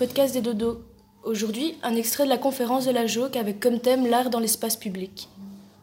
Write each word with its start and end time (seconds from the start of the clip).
Podcast 0.00 0.32
des 0.32 0.40
dodos. 0.40 0.80
Aujourd'hui, 1.24 1.74
un 1.82 1.94
extrait 1.94 2.24
de 2.24 2.30
la 2.30 2.38
conférence 2.38 2.86
de 2.86 2.90
la 2.90 3.06
JOC 3.06 3.36
avec 3.36 3.60
comme 3.60 3.80
thème 3.80 4.06
l'art 4.06 4.30
dans 4.30 4.40
l'espace 4.40 4.74
public. 4.74 5.28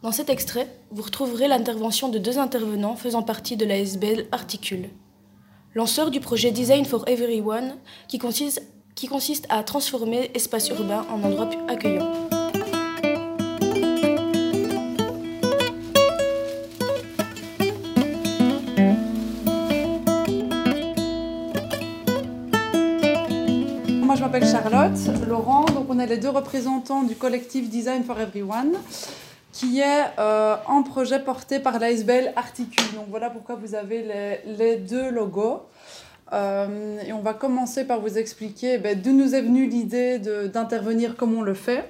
Dans 0.02 0.12
cet 0.12 0.32
extrait, 0.32 0.68
vous 0.90 1.04
retrouverez 1.04 1.48
l'intervention 1.48 2.10
de 2.10 2.18
deux 2.18 2.40
intervenants 2.40 2.96
faisant 2.96 3.22
partie 3.22 3.58
de 3.58 3.66
la 3.66 3.78
SBL 3.78 4.26
Articule. 4.32 4.90
Lanceur 5.76 6.10
du 6.10 6.20
projet 6.20 6.50
Design 6.50 6.84
for 6.84 7.08
Everyone, 7.08 7.76
qui 8.08 8.18
consiste, 8.18 8.64
qui 8.96 9.06
consiste 9.06 9.46
à 9.50 9.62
transformer 9.62 10.32
espace 10.34 10.70
urbain 10.70 11.06
en 11.12 11.22
endroit 11.22 11.52
accueillant. 11.68 12.12
Charlotte, 24.70 25.28
Laurent, 25.30 25.66
donc 25.66 25.86
on 25.90 25.98
est 25.98 26.08
les 26.08 26.18
deux 26.18 26.30
représentants 26.30 27.04
du 27.04 27.16
collectif 27.16 27.70
Design 27.70 28.04
for 28.04 28.20
Everyone, 28.20 28.74
qui 29.54 29.80
est 29.80 30.04
euh, 30.20 30.56
un 30.68 30.82
projet 30.82 31.20
porté 31.20 31.60
par 31.60 31.80
l'ASBL 31.80 32.34
Articule. 32.36 32.84
Donc 32.96 33.06
voilà 33.10 33.30
pourquoi 33.30 33.56
vous 33.56 33.76
avez 33.76 34.04
les, 34.04 34.56
les 34.58 34.76
deux 34.76 35.10
logos. 35.10 35.62
Euh, 36.34 37.00
et 37.08 37.14
on 37.14 37.22
va 37.22 37.34
commencer 37.34 37.86
par 37.86 38.02
vous 38.02 38.18
expliquer 38.18 38.78
ben, 38.78 39.00
d'où 39.02 39.14
nous 39.14 39.34
est 39.36 39.42
venue 39.42 39.68
l'idée 39.70 40.20
d'intervenir 40.54 41.16
comme 41.16 41.34
on 41.38 41.42
le 41.44 41.54
fait. 41.54 41.90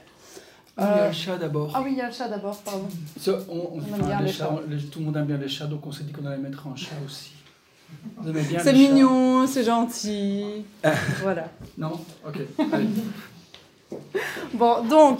Ah, 0.78 0.84
Il 0.84 0.84
y 0.84 1.00
a 1.00 1.04
Euh, 1.06 1.08
le 1.08 1.14
chat 1.14 1.38
d'abord. 1.38 1.72
Ah 1.74 1.82
oui, 1.84 1.94
il 1.94 1.98
y 1.98 2.02
a 2.02 2.08
le 2.08 2.14
chat 2.14 2.28
d'abord, 2.28 2.58
pardon. 2.58 2.88
Ça, 3.20 3.32
on, 3.50 3.56
on- 3.56 3.58
On 3.58 3.78
aime 3.80 3.84
enfin, 3.96 4.06
bien 4.06 4.20
les 4.20 4.26
les 4.28 4.32
chats, 4.32 4.44
chats. 4.46 4.52
on- 4.54 4.70
les- 4.70 4.84
tout 4.84 5.00
le 5.00 5.06
monde 5.06 5.18
aime 5.18 5.26
bien 5.26 5.38
les 5.38 5.48
chats, 5.48 5.66
donc 5.66 5.88
on 5.88 5.92
s'est 5.92 6.04
dit 6.04 6.12
qu'on 6.12 6.28
allait 6.28 6.38
mettre 6.38 6.68
un 6.68 6.76
chat 6.76 6.92
aussi. 7.04 7.32
C'est 8.64 8.74
mignon, 8.74 9.48
c'est 9.48 9.64
gentil. 9.64 10.66
voilà. 11.22 11.46
Non 11.78 12.00
Ok. 12.28 12.40
Allez. 12.72 12.88
Bon, 14.54 14.84
donc, 14.84 15.20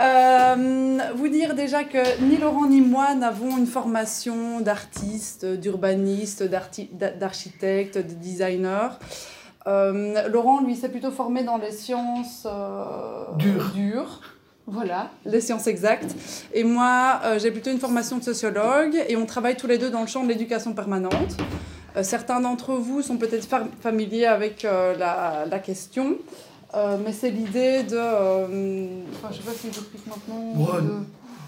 euh, 0.00 0.98
vous 1.16 1.28
dire 1.28 1.54
déjà 1.54 1.84
que 1.84 2.22
ni 2.22 2.36
Laurent 2.36 2.66
ni 2.66 2.80
moi 2.80 3.14
n'avons 3.14 3.56
une 3.58 3.66
formation 3.66 4.60
d'artiste, 4.60 5.44
d'urbaniste, 5.44 6.42
d'architecte, 6.42 7.98
de 7.98 8.14
designer. 8.14 8.98
Euh, 9.66 10.28
Laurent, 10.28 10.60
lui, 10.62 10.76
s'est 10.76 10.88
plutôt 10.88 11.10
formé 11.10 11.42
dans 11.42 11.58
les 11.58 11.72
sciences 11.72 12.46
euh, 12.46 12.84
Dures. 13.36 13.72
dures. 13.74 14.20
Voilà, 14.68 15.10
les 15.24 15.40
sciences 15.40 15.66
exactes. 15.66 16.14
Et 16.52 16.64
moi, 16.64 17.20
j'ai 17.38 17.52
plutôt 17.52 17.70
une 17.70 17.78
formation 17.78 18.18
de 18.18 18.24
sociologue 18.24 19.00
et 19.08 19.16
on 19.16 19.24
travaille 19.24 19.56
tous 19.56 19.68
les 19.68 19.78
deux 19.78 19.90
dans 19.90 20.00
le 20.00 20.08
champ 20.08 20.24
de 20.24 20.28
l'éducation 20.28 20.72
permanente. 20.72 21.36
Euh, 21.96 22.02
certains 22.02 22.40
d'entre 22.40 22.74
vous 22.74 23.02
sont 23.02 23.16
peut-être 23.16 23.44
fa- 23.46 23.66
familiers 23.80 24.26
avec 24.26 24.64
euh, 24.64 24.94
la, 24.96 25.44
la 25.50 25.58
question. 25.58 26.16
Euh, 26.74 26.96
mais 27.02 27.12
c'est 27.12 27.30
l'idée 27.30 27.84
de. 27.84 27.96
enfin, 27.98 29.28
je 29.32 29.36
sais 29.38 29.42
pas 29.44 29.52
si 29.52 29.68
j'explique 29.72 30.06
maintenant. 30.06 30.52
Ouais, 30.56 30.82
de- 30.82 30.92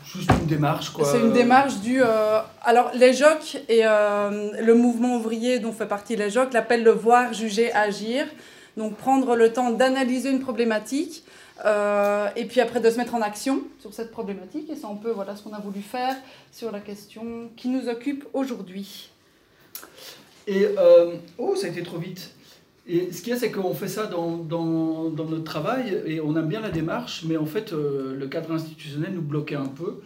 Juste 0.07 0.31
une 0.41 0.47
démarche, 0.47 0.89
quoi. 0.91 1.05
C'est 1.05 1.21
une 1.21 1.33
démarche 1.35 1.81
du. 1.81 2.03
euh, 2.03 2.41
alors, 2.63 2.91
les 2.95 3.13
JOC 3.13 3.59
et 3.69 3.81
euh, 3.85 4.53
le 4.63 4.75
mouvement 4.75 5.17
ouvrier 5.17 5.59
dont 5.59 5.73
fait 5.73 5.85
partie 5.87 6.17
les 6.17 6.31
JOC 6.31 6.55
l'appellent 6.55 6.83
le 6.85 6.93
voir, 6.93 7.35
juger, 7.35 7.71
agir. 7.75 8.27
Donc, 8.79 8.95
prendre 8.97 9.37
le 9.37 9.53
temps 9.53 9.71
d'analyser 9.71 10.31
une 10.31 10.41
problématique 10.41 11.25
euh, 11.67 12.29
et 12.37 12.47
puis 12.47 12.61
après 12.63 12.81
de 12.81 12.89
se 12.89 12.97
mettre 12.97 13.15
en 13.17 13.21
action 13.21 13.61
sur 13.81 13.93
cette 13.93 14.11
problématique. 14.13 14.71
Et 14.71 14.77
c'est 14.77 14.87
un 14.87 14.95
peu 14.95 15.11
voilà, 15.11 15.37
ce 15.37 15.43
qu'on 15.43 15.53
a 15.53 15.59
voulu 15.61 15.83
faire 15.83 16.17
sur 16.53 16.73
la 16.73 16.81
question 16.81 17.51
qui 17.57 17.69
nous 17.69 17.89
occupe 17.91 18.25
aujourd'hui. 18.33 19.11
Et 20.49 20.65
euh, 20.65 21.15
oh, 21.37 21.55
ça 21.55 21.67
a 21.67 21.71
été 21.71 21.83
trop 21.83 21.99
vite. 21.99 22.35
Et 22.89 23.13
ce 23.13 23.21
qu'il 23.21 23.35
y 23.35 23.37
a, 23.37 23.39
c'est 23.39 23.51
qu'on 23.51 23.75
fait 23.75 23.87
ça 23.87 24.07
dans, 24.07 24.39
dans, 24.39 25.11
notre 25.11 25.45
travail 25.45 26.03
et 26.07 26.23
on 26.23 26.35
aime 26.37 26.49
bien 26.49 26.63
la 26.63 26.71
démarche, 26.71 27.25
mais 27.29 27.37
en 27.37 27.45
fait, 27.45 27.75
euh, 27.75 28.17
le 28.19 28.27
cadre 28.29 28.51
institutionnel 28.53 29.13
nous 29.13 29.21
bloquait 29.21 29.57
un 29.57 29.67
peu. 29.67 30.01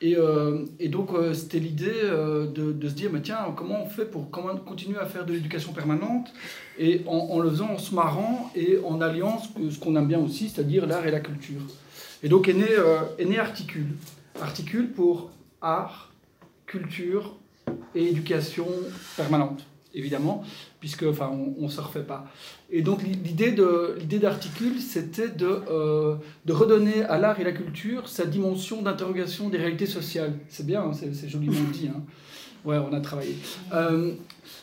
Et, 0.00 0.16
euh, 0.16 0.64
et 0.80 0.88
donc, 0.88 1.10
c'était 1.32 1.60
l'idée 1.60 1.94
de, 2.02 2.72
de 2.72 2.88
se 2.88 2.94
dire, 2.94 3.10
mais 3.12 3.20
tiens, 3.22 3.54
comment 3.56 3.84
on 3.84 3.88
fait 3.88 4.04
pour 4.04 4.32
continuer 4.32 4.98
à 4.98 5.06
faire 5.06 5.24
de 5.24 5.32
l'éducation 5.32 5.72
permanente 5.72 6.32
et 6.76 7.02
en, 7.06 7.18
en 7.18 7.38
le 7.38 7.48
faisant 7.48 7.70
en 7.70 7.78
se 7.78 7.94
marrant 7.94 8.50
et 8.56 8.80
en 8.84 9.00
alliant 9.00 9.40
ce 9.70 9.78
qu'on 9.78 9.94
aime 9.94 10.08
bien 10.08 10.18
aussi, 10.18 10.48
c'est-à-dire 10.48 10.86
l'art 10.86 11.06
et 11.06 11.12
la 11.12 11.20
culture. 11.20 11.60
Et 12.24 12.28
donc 12.28 12.48
est 12.48 12.54
né, 12.54 12.66
est 13.18 13.24
né 13.26 13.38
Articule. 13.38 13.86
Articule 14.40 14.90
pour 14.90 15.30
art, 15.60 16.10
culture 16.66 17.36
et 17.94 18.08
éducation 18.08 18.66
permanente, 19.16 19.64
évidemment, 19.94 20.42
puisque 20.80 21.02
enfin, 21.04 21.30
on 21.58 21.64
ne 21.64 21.68
se 21.68 21.80
refait 21.80 22.00
pas. 22.02 22.24
Et 22.70 22.80
donc 22.82 23.02
l'i- 23.02 23.18
l'idée 23.22 24.18
d'Articule, 24.18 24.80
c'était 24.80 25.28
de, 25.28 25.60
euh, 25.70 26.14
de 26.46 26.52
redonner 26.52 27.02
à 27.04 27.18
l'art 27.18 27.38
et 27.40 27.44
la 27.44 27.52
culture 27.52 28.08
sa 28.08 28.24
dimension 28.24 28.80
d'interrogation 28.82 29.48
des 29.50 29.58
réalités 29.58 29.86
sociales. 29.86 30.32
C'est 30.48 30.64
bien, 30.66 30.82
hein, 30.82 30.92
c'est 30.94 31.28
joliment 31.28 31.52
dit. 31.72 31.88
Hein. 31.94 32.00
Ouais, 32.64 32.78
on 32.78 32.92
a 32.94 33.00
travaillé. 33.00 33.34
Euh, 33.74 34.12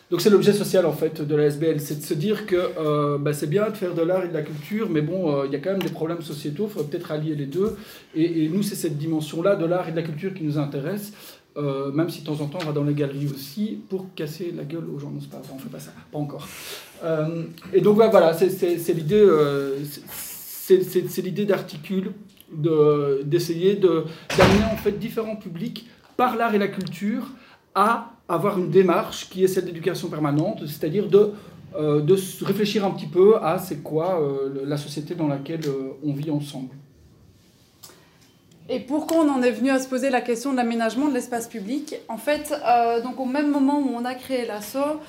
donc 0.10 0.22
c'est 0.22 0.30
l'objet 0.30 0.54
social 0.54 0.86
en 0.86 0.94
fait 0.94 1.22
de 1.22 1.36
la 1.36 1.46
SBL, 1.48 1.80
c'est 1.82 2.00
de 2.00 2.04
se 2.04 2.14
dire 2.16 2.46
que 2.48 2.56
euh, 2.56 3.18
bah, 3.20 3.34
c'est 3.34 3.46
bien 3.46 3.70
de 3.70 3.76
faire 3.76 3.94
de 3.94 4.02
l'art 4.02 4.24
et 4.24 4.30
de 4.30 4.34
la 4.34 4.42
culture, 4.42 4.90
mais 4.90 5.02
bon, 5.02 5.36
euh, 5.36 5.46
il 5.46 5.52
y 5.52 5.56
a 5.56 5.60
quand 5.60 5.72
même 5.72 5.82
des 5.84 5.90
problèmes 5.92 6.22
sociétaux, 6.22 6.66
il 6.68 6.72
faudrait 6.72 6.90
peut-être 6.90 7.12
allier 7.12 7.36
les 7.36 7.46
deux. 7.46 7.76
Et 8.16 8.48
nous, 8.50 8.64
c'est 8.64 8.76
cette 8.76 8.98
dimension-là 8.98 9.56
de 9.58 9.66
l'art 9.66 9.88
et 9.88 9.92
de 9.92 9.98
la 9.98 10.02
culture 10.02 10.34
qui 10.34 10.44
nous 10.44 10.58
intéresse, 10.58 11.12
euh, 11.58 11.92
même 11.92 12.10
si 12.10 12.22
de 12.22 12.26
temps 12.28 12.40
en 12.42 12.46
temps 12.48 12.60
on 12.62 12.66
va 12.66 12.72
dans 12.72 12.84
les 12.84 12.94
galeries 12.94 13.28
aussi 13.34 13.80
pour 13.90 14.14
casser 14.16 14.54
la 14.56 14.64
gueule 14.64 14.86
aux 14.94 15.00
gens. 15.00 15.10
Non, 15.10 15.20
pas, 15.32 15.42
on 15.54 15.58
fait 15.58 15.70
pas 15.70 15.80
ça, 15.80 15.92
pas 16.12 16.18
encore. 16.20 16.48
Euh, 17.04 17.44
et 17.74 17.82
donc 17.82 17.96
voilà, 17.96 18.34
c'est- 18.34 18.94
l'idée, 18.94 19.16
euh, 19.16 19.78
c'est- 20.12 21.22
l'idée 21.22 21.46
d'articule, 21.46 22.12
de- 22.54 23.22
d'essayer 23.26 23.76
de 23.76 24.06
d'amener 24.38 24.66
en 24.72 24.78
fait 24.78 24.94
différents 24.94 25.36
publics 25.36 25.88
par 26.18 26.36
l'art 26.36 26.54
et 26.56 26.58
la 26.58 26.68
culture 26.68 27.24
à 27.76 28.12
avoir 28.28 28.58
une 28.58 28.70
démarche 28.70 29.30
qui 29.30 29.44
est 29.44 29.48
celle 29.48 29.66
d'éducation 29.66 30.08
permanente, 30.10 30.66
c'est-à-dire 30.68 31.08
de, 31.08 31.32
euh, 31.76 32.02
de 32.02 32.16
réfléchir 32.44 32.86
un 32.86 32.92
petit 32.92 33.08
peu 33.08 33.38
à 33.38 33.58
c'est 33.60 33.82
quoi 33.84 34.20
la 34.66 34.78
société 34.78 35.16
dans 35.16 35.28
laquelle 35.28 35.62
on 36.04 36.14
vit 36.14 36.30
ensemble. 36.32 36.70
Et 38.72 38.80
pourquoi 38.80 39.18
on 39.18 39.30
en 39.30 39.42
est 39.42 39.50
venu 39.50 39.72
à 39.72 39.80
se 39.80 39.88
poser 39.88 40.12
la 40.12 40.22
question 40.22 40.52
de 40.52 40.58
l'aménagement 40.58 41.08
de 41.08 41.14
l'espace 41.16 41.48
public? 41.48 41.96
En 42.08 42.18
fait, 42.18 42.54
euh, 42.64 43.02
donc 43.02 43.20
au 43.20 43.26
même 43.26 43.50
moment 43.50 43.80
où 43.80 43.90
on 43.96 44.06
a 44.06 44.14
créé 44.14 44.46
l'assaut, 44.46 45.00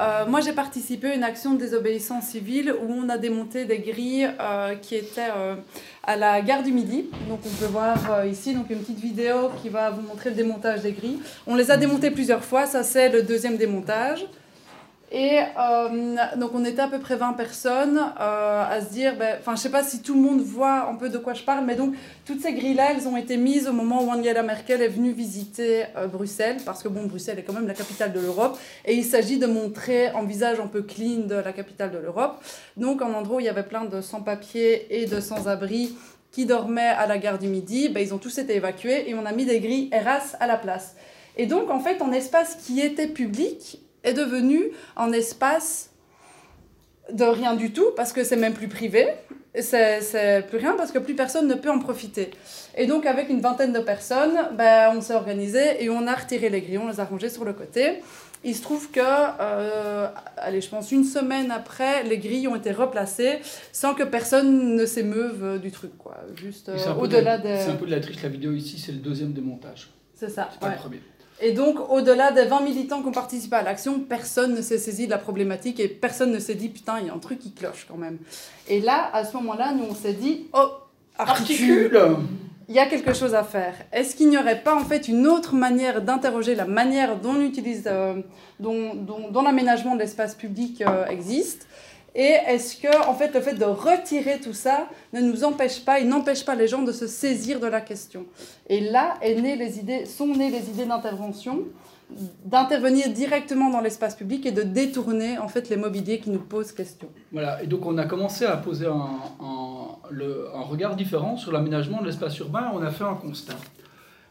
euh, 0.00 0.24
moi 0.26 0.40
j'ai 0.40 0.54
participé 0.54 1.10
à 1.10 1.14
une 1.14 1.22
action 1.22 1.52
de 1.52 1.58
désobéissance 1.58 2.28
civile 2.28 2.72
où 2.82 2.90
on 2.90 3.10
a 3.10 3.18
démonté 3.18 3.66
des 3.66 3.80
grilles 3.80 4.30
euh, 4.40 4.74
qui 4.76 4.94
étaient 4.96 5.28
à 6.02 6.16
la 6.16 6.40
gare 6.40 6.62
du 6.62 6.72
Midi. 6.72 7.10
Donc 7.28 7.40
on 7.44 7.62
peut 7.62 7.70
voir 7.70 8.24
ici 8.24 8.54
donc 8.54 8.70
une 8.70 8.78
petite 8.78 9.00
vidéo 9.00 9.50
qui 9.62 9.68
va 9.68 9.90
vous 9.90 10.00
montrer 10.00 10.30
le 10.30 10.36
démontage 10.36 10.80
des 10.80 10.92
grilles. 10.92 11.18
On 11.46 11.56
les 11.56 11.70
a 11.70 11.76
démontées 11.76 12.10
plusieurs 12.10 12.42
fois, 12.42 12.64
ça 12.64 12.82
c'est 12.82 13.10
le 13.10 13.22
deuxième 13.22 13.58
démontage. 13.58 14.24
Et 15.12 15.40
euh, 15.58 16.16
donc 16.36 16.52
on 16.54 16.64
était 16.64 16.82
à 16.82 16.86
peu 16.86 17.00
près 17.00 17.16
20 17.16 17.32
personnes 17.32 17.98
euh, 17.98 18.62
à 18.64 18.80
se 18.80 18.92
dire, 18.92 19.16
ben, 19.16 19.38
enfin 19.40 19.56
je 19.56 19.60
sais 19.60 19.70
pas 19.70 19.82
si 19.82 20.02
tout 20.02 20.14
le 20.14 20.20
monde 20.20 20.40
voit 20.40 20.88
un 20.88 20.94
peu 20.94 21.08
de 21.08 21.18
quoi 21.18 21.34
je 21.34 21.42
parle, 21.42 21.64
mais 21.64 21.74
donc 21.74 21.94
toutes 22.24 22.40
ces 22.40 22.52
grilles-là, 22.52 22.92
elles 22.92 23.08
ont 23.08 23.16
été 23.16 23.36
mises 23.36 23.66
au 23.66 23.72
moment 23.72 24.04
où 24.04 24.10
Angela 24.10 24.44
Merkel 24.44 24.82
est 24.82 24.88
venue 24.88 25.10
visiter 25.10 25.86
euh, 25.96 26.06
Bruxelles, 26.06 26.58
parce 26.64 26.80
que 26.84 26.88
bon, 26.88 27.06
Bruxelles 27.06 27.40
est 27.40 27.42
quand 27.42 27.52
même 27.52 27.66
la 27.66 27.74
capitale 27.74 28.12
de 28.12 28.20
l'Europe, 28.20 28.56
et 28.84 28.94
il 28.94 29.04
s'agit 29.04 29.38
de 29.38 29.46
montrer 29.46 30.08
un 30.08 30.22
visage 30.22 30.60
un 30.60 30.68
peu 30.68 30.82
clean 30.82 31.26
de 31.26 31.34
la 31.34 31.52
capitale 31.52 31.90
de 31.90 31.98
l'Europe. 31.98 32.40
Donc 32.76 33.02
en 33.02 33.12
endroit 33.12 33.38
où 33.38 33.40
il 33.40 33.46
y 33.46 33.48
avait 33.50 33.64
plein 33.64 33.86
de 33.86 34.00
sans-papiers 34.00 35.02
et 35.02 35.06
de 35.06 35.18
sans-abri 35.18 35.96
qui 36.30 36.46
dormaient 36.46 36.86
à 36.86 37.08
la 37.08 37.18
gare 37.18 37.40
du 37.40 37.48
Midi, 37.48 37.88
ben, 37.88 38.00
ils 38.00 38.14
ont 38.14 38.18
tous 38.18 38.38
été 38.38 38.54
évacués 38.54 39.10
et 39.10 39.14
on 39.16 39.26
a 39.26 39.32
mis 39.32 39.44
des 39.44 39.58
grilles 39.58 39.88
Eras 39.90 40.36
à 40.38 40.46
la 40.46 40.56
place. 40.56 40.94
Et 41.36 41.46
donc 41.46 41.68
en 41.68 41.80
fait, 41.80 42.00
un 42.00 42.12
espace 42.12 42.54
qui 42.54 42.80
était 42.80 43.08
public 43.08 43.80
est 44.04 44.14
devenu 44.14 44.70
un 44.96 45.12
espace 45.12 45.90
de 47.12 47.24
rien 47.24 47.54
du 47.54 47.72
tout, 47.72 47.86
parce 47.96 48.12
que 48.12 48.24
c'est 48.24 48.36
même 48.36 48.54
plus 48.54 48.68
privé, 48.68 49.08
c'est 49.58 50.46
plus 50.48 50.58
rien 50.58 50.74
parce 50.76 50.92
que 50.92 50.98
plus 50.98 51.14
personne 51.14 51.48
ne 51.48 51.54
peut 51.54 51.70
en 51.70 51.80
profiter. 51.80 52.30
Et 52.76 52.86
donc 52.86 53.04
avec 53.04 53.28
une 53.28 53.40
vingtaine 53.40 53.72
de 53.72 53.80
personnes, 53.80 54.38
ben, 54.56 54.92
on 54.96 55.00
s'est 55.00 55.14
organisé 55.14 55.82
et 55.82 55.90
on 55.90 56.06
a 56.06 56.14
retiré 56.14 56.50
les 56.50 56.60
grilles, 56.60 56.78
on 56.78 56.88
les 56.88 57.00
a 57.00 57.04
rangés 57.04 57.30
sur 57.30 57.44
le 57.44 57.52
côté. 57.52 58.00
Il 58.42 58.54
se 58.54 58.62
trouve 58.62 58.90
que, 58.90 59.00
euh, 59.02 60.06
allez, 60.38 60.62
je 60.62 60.68
pense 60.70 60.92
une 60.92 61.04
semaine 61.04 61.50
après, 61.50 62.04
les 62.04 62.16
grilles 62.16 62.48
ont 62.48 62.56
été 62.56 62.72
replacées 62.72 63.40
sans 63.70 63.92
que 63.92 64.02
personne 64.02 64.76
ne 64.76 64.86
s'émeuve 64.86 65.60
du 65.60 65.70
truc, 65.70 65.90
quoi. 65.98 66.16
Juste 66.36 66.70
euh, 66.70 66.78
c'est 66.78 66.88
un 66.88 66.94
peu 66.94 67.00
au-delà 67.02 67.36
de 67.36 67.48
C'est 67.48 67.70
un 67.70 67.76
peu 67.76 67.84
de 67.84 67.90
la 67.90 68.00
triche, 68.00 68.22
la 68.22 68.30
vidéo 68.30 68.52
ici, 68.52 68.78
c'est 68.78 68.92
le 68.92 68.98
deuxième 68.98 69.32
démontage. 69.32 69.90
C'est 70.14 70.30
ça, 70.30 70.48
C'est 70.52 70.60
pas 70.60 70.68
ouais. 70.68 70.72
le 70.72 70.78
premier. 70.78 71.00
Et 71.42 71.52
donc, 71.52 71.90
au-delà 71.90 72.32
des 72.32 72.44
20 72.44 72.60
militants 72.60 73.00
qui 73.00 73.08
ont 73.08 73.12
participé 73.12 73.56
à 73.56 73.62
l'action, 73.62 74.00
personne 74.00 74.54
ne 74.54 74.60
s'est 74.60 74.78
saisi 74.78 75.06
de 75.06 75.10
la 75.10 75.18
problématique 75.18 75.80
et 75.80 75.88
personne 75.88 76.32
ne 76.32 76.38
s'est 76.38 76.54
dit 76.54 76.68
putain, 76.68 76.98
il 77.00 77.06
y 77.06 77.10
a 77.10 77.14
un 77.14 77.18
truc 77.18 77.38
qui 77.38 77.52
cloche 77.52 77.86
quand 77.88 77.96
même. 77.96 78.18
Et 78.68 78.80
là, 78.80 79.10
à 79.12 79.24
ce 79.24 79.34
moment-là, 79.38 79.72
nous 79.72 79.84
on 79.88 79.94
s'est 79.94 80.12
dit 80.12 80.48
oh, 80.52 80.68
Articule, 81.16 81.98
il 82.68 82.74
y 82.74 82.78
a 82.78 82.86
quelque 82.86 83.14
chose 83.14 83.34
à 83.34 83.42
faire. 83.42 83.74
Est-ce 83.92 84.14
qu'il 84.14 84.28
n'y 84.28 84.36
aurait 84.36 84.62
pas 84.62 84.74
en 84.74 84.84
fait 84.84 85.08
une 85.08 85.26
autre 85.26 85.54
manière 85.54 86.02
d'interroger 86.02 86.54
la 86.54 86.66
manière 86.66 87.16
dont, 87.16 87.40
utilise, 87.40 87.84
euh, 87.86 88.20
dont, 88.58 88.94
dont, 88.94 89.30
dont 89.30 89.42
l'aménagement 89.42 89.94
de 89.94 90.00
l'espace 90.00 90.34
public 90.34 90.82
euh, 90.82 91.06
existe? 91.06 91.66
Et 92.14 92.36
est-ce 92.48 92.76
que, 92.76 93.08
en 93.08 93.14
fait, 93.14 93.32
le 93.34 93.40
fait 93.40 93.54
de 93.54 93.64
retirer 93.64 94.40
tout 94.40 94.52
ça 94.52 94.88
ne 95.12 95.20
nous 95.20 95.44
empêche 95.44 95.84
pas, 95.84 96.00
il 96.00 96.08
n'empêche 96.08 96.44
pas 96.44 96.54
les 96.54 96.66
gens 96.66 96.82
de 96.82 96.92
se 96.92 97.06
saisir 97.06 97.60
de 97.60 97.66
la 97.66 97.80
question 97.80 98.26
Et 98.68 98.80
là 98.80 99.14
sont 100.06 100.26
nées 100.26 100.50
les 100.50 100.68
idées 100.70 100.86
d'intervention, 100.86 101.64
d'intervenir 102.44 103.08
directement 103.10 103.70
dans 103.70 103.80
l'espace 103.80 104.16
public 104.16 104.44
et 104.44 104.50
de 104.50 104.62
détourner 104.62 105.38
en 105.38 105.46
fait 105.46 105.68
les 105.68 105.76
mobiliers 105.76 106.18
qui 106.18 106.30
nous 106.30 106.40
posent 106.40 106.72
question. 106.72 107.08
Voilà, 107.30 107.62
et 107.62 107.68
donc 107.68 107.86
on 107.86 107.96
a 107.98 108.06
commencé 108.06 108.44
à 108.44 108.56
poser 108.56 108.86
un 108.86 110.62
regard 110.62 110.96
différent 110.96 111.36
sur 111.36 111.52
l'aménagement 111.52 112.00
de 112.00 112.06
l'espace 112.06 112.36
urbain. 112.38 112.72
On 112.74 112.82
a 112.82 112.90
fait 112.90 113.04
un 113.04 113.14
constat. 113.14 113.56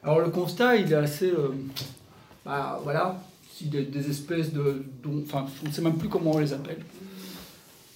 Alors 0.04 0.20
le 0.20 0.30
constat, 0.30 0.78
il 0.78 0.92
est 0.92 0.96
assez, 0.96 1.30
euh, 1.30 1.50
bah, 2.46 2.80
voilà, 2.84 3.18
des, 3.62 3.84
des 3.84 4.10
espèces 4.10 4.54
de, 4.54 4.86
enfin, 5.24 5.46
on 5.64 5.68
ne 5.68 5.74
sait 5.74 5.82
même 5.82 5.98
plus 5.98 6.08
comment 6.10 6.32
on 6.32 6.40
les 6.40 6.54
appelle 6.54 6.80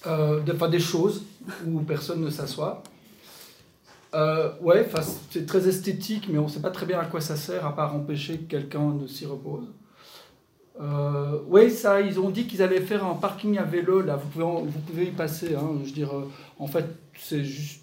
euh, 0.08 0.42
des 0.68 0.80
choses 0.80 1.24
où 1.66 1.80
personne 1.82 2.22
ne 2.22 2.30
s'assoit. 2.30 2.84
Euh, 4.14 4.52
ouais, 4.62 4.88
c'est 5.32 5.46
très 5.46 5.68
esthétique, 5.68 6.28
mais 6.30 6.38
on 6.38 6.44
ne 6.44 6.50
sait 6.50 6.62
pas 6.62 6.70
très 6.70 6.86
bien 6.86 7.00
à 7.00 7.06
quoi 7.06 7.20
ça 7.20 7.36
sert, 7.36 7.66
à 7.66 7.76
part 7.76 7.96
empêcher 7.96 8.38
que 8.38 8.44
quelqu'un 8.44 8.94
ne 8.94 9.08
s'y 9.08 9.26
repose. 9.26 9.68
Euh, 10.80 11.70
ça, 11.70 12.02
ils 12.02 12.20
ont 12.20 12.30
dit 12.30 12.46
qu'ils 12.46 12.62
allaient 12.62 12.82
faire 12.82 13.06
un 13.06 13.16
parking 13.16 13.58
à 13.58 13.64
vélo, 13.64 14.02
là, 14.02 14.16
vous 14.16 14.28
pouvez, 14.28 14.46
vous 14.46 14.80
pouvez 14.80 15.06
y 15.06 15.12
passer. 15.12 15.56
Hein, 15.56 15.80
je 15.84 15.92
dire, 15.92 16.16
euh, 16.16 16.30
en 16.60 16.68
fait, 16.68 16.86
c'est 17.18 17.44
juste 17.44 17.82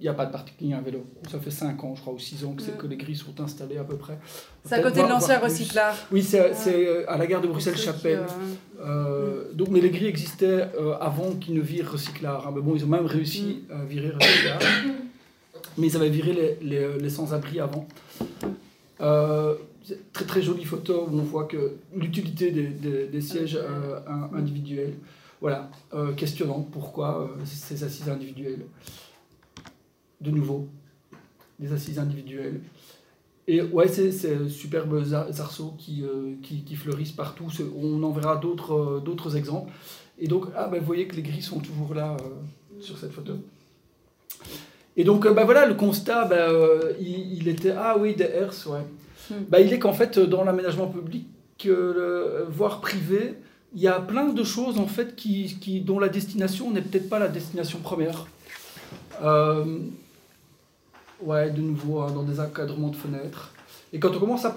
il 0.00 0.04
n'y 0.04 0.08
a 0.08 0.14
pas 0.14 0.24
de 0.24 0.32
parking 0.32 0.72
à 0.72 0.80
vélo. 0.80 1.04
Ça 1.30 1.38
fait 1.38 1.50
5 1.50 1.84
ans, 1.84 1.94
je 1.94 2.00
crois, 2.00 2.14
ou 2.14 2.18
6 2.18 2.46
ans 2.46 2.54
que, 2.54 2.62
c'est 2.62 2.76
que 2.76 2.86
les 2.86 2.96
grilles 2.96 3.16
sont 3.16 3.38
installées 3.38 3.76
à 3.76 3.84
peu 3.84 3.96
près. 3.96 4.18
C'est 4.64 4.76
à 4.76 4.80
côté 4.80 5.02
de 5.02 5.06
l'ancien 5.08 5.38
recyclage. 5.38 5.96
Oui, 6.10 6.22
c'est 6.22 6.54
euh, 6.68 7.04
à 7.06 7.18
la 7.18 7.26
gare 7.26 7.42
de 7.42 7.48
Bruxelles-Chapelle. 7.48 8.24
Euh, 8.80 9.52
donc, 9.52 9.68
mais 9.68 9.80
les 9.80 9.90
grilles 9.90 10.08
existaient 10.08 10.68
euh, 10.80 10.96
avant 11.00 11.32
qu'ils 11.32 11.54
ne 11.54 11.60
virent 11.60 11.92
recyclage. 11.92 12.42
Hein. 12.46 12.52
Mais 12.54 12.62
bon, 12.62 12.74
ils 12.74 12.84
ont 12.84 12.88
même 12.88 13.04
réussi 13.04 13.62
mm. 13.68 13.72
à 13.74 13.84
virer 13.84 14.10
recyclage. 14.10 14.84
mais 15.76 15.88
ils 15.88 15.96
avaient 15.96 16.08
viré 16.08 16.32
les, 16.32 16.66
les, 16.66 16.98
les 16.98 17.10
sans-abri 17.10 17.60
avant. 17.60 17.86
très 18.98 20.24
très 20.24 20.40
jolie 20.40 20.64
photo 20.64 21.08
où 21.10 21.18
on 21.18 21.22
voit 21.22 21.44
que 21.44 21.74
l'utilité 21.94 22.52
des, 22.52 22.68
des, 22.68 23.06
des, 23.06 23.20
sièges 23.20 23.58
individuels. 24.34 24.94
Voilà, 25.42 25.70
questionnant 26.16 26.66
pourquoi 26.72 27.30
ces 27.44 27.84
assises 27.84 28.08
individuelles 28.08 28.64
de 30.20 30.30
nouveau, 30.30 30.68
des 31.58 31.72
assises 31.72 31.98
individuelles. 31.98 32.60
Et 33.50 33.62
ouais, 33.62 33.88
c'est 33.88 34.12
ces 34.12 34.48
superbes 34.48 35.02
arceaux 35.40 35.74
qui, 35.76 36.04
euh, 36.04 36.34
qui, 36.40 36.62
qui, 36.62 36.76
fleurissent 36.76 37.10
partout. 37.10 37.46
On 37.76 38.00
en 38.02 38.10
verra 38.10 38.36
d'autres 38.36 38.74
euh, 38.74 39.00
d'autres 39.00 39.36
exemples. 39.36 39.72
Et 40.20 40.28
donc, 40.28 40.46
ah, 40.54 40.68
ben, 40.68 40.78
vous 40.78 40.86
voyez 40.86 41.08
que 41.08 41.16
les 41.16 41.22
gris 41.22 41.42
sont 41.42 41.58
toujours 41.58 41.92
là 41.92 42.16
euh, 42.20 42.80
sur 42.80 42.96
cette 42.96 43.10
photo. 43.10 43.32
Et 44.96 45.02
donc, 45.02 45.26
ben, 45.26 45.44
voilà, 45.44 45.66
le 45.66 45.74
constat, 45.74 46.26
ben, 46.26 46.48
il, 47.00 47.48
était, 47.48 47.72
ah 47.72 47.96
oui, 47.98 48.14
des 48.14 48.24
herses, 48.24 48.66
ouais. 48.66 48.84
Hmm. 49.30 49.44
Ben, 49.48 49.58
il 49.58 49.72
est 49.72 49.80
qu'en 49.80 49.94
fait, 49.94 50.18
dans 50.18 50.44
l'aménagement 50.44 50.86
public, 50.86 51.26
voire 52.48 52.80
privé, 52.80 53.34
il 53.74 53.80
y 53.80 53.88
a 53.88 53.98
plein 54.00 54.28
de 54.28 54.44
choses 54.44 54.78
en 54.78 54.86
fait 54.86 55.16
qui, 55.16 55.58
qui 55.60 55.80
dont 55.80 55.98
la 55.98 56.08
destination 56.08 56.70
n'est 56.70 56.82
peut-être 56.82 57.08
pas 57.08 57.18
la 57.18 57.28
destination 57.28 57.80
première. 57.80 58.26
Ouais, 61.22 61.50
de 61.50 61.60
nouveau 61.60 62.00
hein, 62.00 62.10
dans 62.12 62.22
des 62.22 62.40
encadrements 62.40 62.88
de 62.88 62.96
fenêtres. 62.96 63.52
Et 63.92 63.98
quand 63.98 64.14
on 64.14 64.20
commence 64.20 64.44
à 64.44 64.54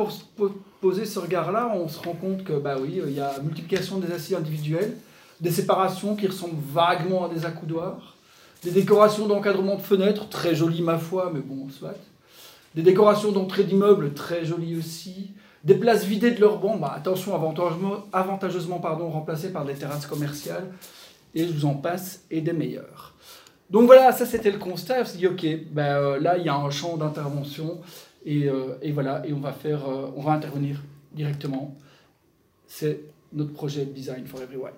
poser 0.80 1.06
ce 1.06 1.20
regard-là, 1.20 1.72
on 1.76 1.88
se 1.88 2.00
rend 2.00 2.14
compte 2.14 2.44
que, 2.44 2.54
bah 2.54 2.76
oui, 2.80 3.02
il 3.06 3.14
y 3.14 3.20
a 3.20 3.40
multiplication 3.42 3.98
des 3.98 4.12
assises 4.12 4.36
individuelles, 4.36 4.96
des 5.42 5.52
séparations 5.52 6.16
qui 6.16 6.28
ressemblent 6.28 6.62
vaguement 6.72 7.26
à 7.26 7.34
des 7.34 7.46
accoudoirs, 7.46 8.16
des 8.64 8.72
décorations 8.72 9.28
d'encadrement 9.28 9.76
de 9.76 9.82
fenêtres, 9.82 10.30
très 10.30 10.56
jolies 10.56 10.82
ma 10.82 10.98
foi, 10.98 11.32
mais 11.34 11.42
bon, 11.42 11.70
soit. 11.70 11.96
Des 12.76 12.84
décorations 12.84 13.32
d'entrée 13.32 13.64
d'immeubles, 13.64 14.14
très 14.14 14.46
jolies 14.46 14.78
aussi. 14.78 15.32
Des 15.64 15.76
places 15.76 16.06
vidées 16.06 16.32
de 16.32 16.40
leurs 16.40 16.60
bancs, 16.60 16.80
bah, 16.80 16.94
attention, 16.96 17.36
avantageusement, 18.14 18.78
remplacées 18.78 19.52
par 19.52 19.66
des 19.66 19.74
terrasses 19.74 20.06
commerciales. 20.06 20.72
Et 21.36 21.46
je 21.46 21.52
vous 21.52 21.66
en 21.66 21.74
passe, 21.74 22.22
et 22.32 22.42
des 22.42 22.54
meilleures. 22.54 23.13
Donc 23.74 23.88
voilà, 23.88 24.12
ça 24.12 24.28
c'était 24.28 24.52
le 24.52 24.60
constat. 24.60 25.02
On 25.02 25.06
s'est 25.06 25.18
dit, 25.18 25.26
ok, 25.26 25.44
ben, 25.72 25.96
euh, 25.96 26.20
là 26.20 26.38
il 26.38 26.46
y 26.46 26.50
a 26.50 26.56
un 26.56 26.70
champ 26.70 26.96
d'intervention 26.96 27.82
et, 28.24 28.48
euh, 28.48 28.76
voilà, 28.94 29.24
et 29.26 29.34
on 29.34 29.40
va, 29.40 29.52
faire, 29.52 29.90
euh, 29.90 30.12
on 30.16 30.22
va 30.22 30.34
intervenir 30.34 30.80
directement. 31.12 31.76
C'est 32.68 33.00
notre 33.34 33.52
projet 33.52 33.86
Design 33.86 34.28
for 34.28 34.42
Everyone. 34.44 34.74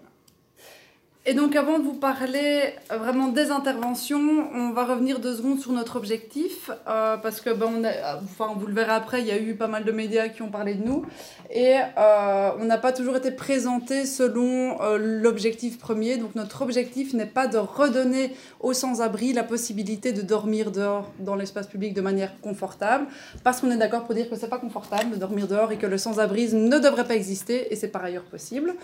Et 1.27 1.33
donc 1.33 1.55
avant 1.55 1.79
de 1.79 1.83
vous 1.83 1.95
parler 1.95 2.75
euh, 2.91 2.97
vraiment 2.97 3.29
des 3.29 3.49
interventions, 3.49 4.47
on 4.53 4.69
va 4.69 4.85
revenir 4.85 5.19
deux 5.19 5.35
secondes 5.35 5.59
sur 5.59 5.71
notre 5.71 5.95
objectif, 5.95 6.69
euh, 6.87 7.17
parce 7.17 7.41
que 7.41 7.49
ben, 7.49 7.67
on 7.79 7.83
a, 7.83 8.19
enfin, 8.23 8.53
vous 8.55 8.67
le 8.67 8.73
verrez 8.75 8.91
après, 8.91 9.21
il 9.21 9.27
y 9.27 9.31
a 9.31 9.39
eu 9.39 9.55
pas 9.55 9.67
mal 9.67 9.85
de 9.85 9.91
médias 9.91 10.27
qui 10.27 10.43
ont 10.43 10.51
parlé 10.51 10.75
de 10.75 10.85
nous, 10.85 11.03
et 11.51 11.77
euh, 11.97 12.51
on 12.59 12.65
n'a 12.65 12.77
pas 12.77 12.91
toujours 12.91 13.15
été 13.15 13.31
présenté 13.31 14.05
selon 14.05 14.77
l'objectif 14.97 15.79
premier. 15.79 16.17
Donc 16.17 16.35
notre 16.35 16.61
objectif 16.61 17.15
n'est 17.15 17.25
pas 17.25 17.47
de 17.47 17.57
redonner 17.57 18.35
aux 18.59 18.73
sans-abri 18.73 19.33
la 19.33 19.43
possibilité 19.43 20.11
de 20.11 20.21
dormir 20.21 20.69
dehors 20.69 21.11
dans 21.17 21.35
l'espace 21.35 21.65
public 21.65 21.95
de 21.95 22.01
manière 22.01 22.39
confortable, 22.41 23.07
parce 23.43 23.61
qu'on 23.61 23.71
est 23.71 23.77
d'accord 23.77 24.05
pour 24.05 24.13
dire 24.13 24.29
que 24.29 24.35
c'est 24.35 24.47
pas 24.47 24.59
confortable 24.59 25.09
de 25.09 25.15
dormir 25.15 25.47
dehors 25.47 25.71
et 25.71 25.77
que 25.77 25.87
le 25.87 25.97
sans-abrisme 25.97 26.59
ne 26.59 26.77
devrait 26.77 27.05
pas 27.05 27.15
exister, 27.15 27.73
et 27.73 27.75
c'est 27.75 27.87
par 27.87 28.03
ailleurs 28.03 28.25
possible. 28.25 28.75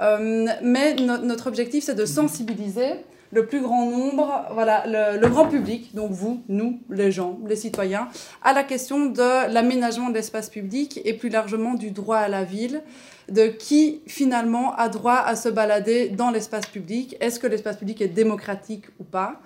Euh, 0.00 0.46
mais 0.62 0.94
notre 0.94 1.46
objectif, 1.46 1.84
c'est 1.84 1.94
de 1.94 2.06
sensibiliser 2.06 3.04
le 3.30 3.46
plus 3.46 3.60
grand 3.60 3.90
nombre, 3.90 4.46
voilà, 4.52 4.84
le, 4.86 5.28
grand 5.28 5.46
public, 5.46 5.94
donc 5.94 6.12
vous, 6.12 6.42
nous, 6.48 6.80
les 6.88 7.12
gens, 7.12 7.38
les 7.46 7.56
citoyens, 7.56 8.08
à 8.42 8.52
la 8.54 8.64
question 8.64 9.06
de 9.06 9.52
l'aménagement 9.52 10.08
de 10.08 10.14
l'espace 10.14 10.48
public 10.48 11.00
et 11.04 11.12
plus 11.12 11.28
largement 11.28 11.74
du 11.74 11.90
droit 11.90 12.16
à 12.16 12.28
la 12.28 12.44
ville, 12.44 12.82
de 13.28 13.48
qui 13.48 14.00
finalement 14.06 14.74
a 14.76 14.88
droit 14.88 15.16
à 15.16 15.36
se 15.36 15.50
balader 15.50 16.08
dans 16.08 16.30
l'espace 16.30 16.66
public. 16.66 17.16
Est-ce 17.20 17.38
que 17.38 17.46
l'espace 17.46 17.76
public 17.76 18.00
est 18.00 18.08
démocratique 18.08 18.86
ou 18.98 19.04
pas? 19.04 19.40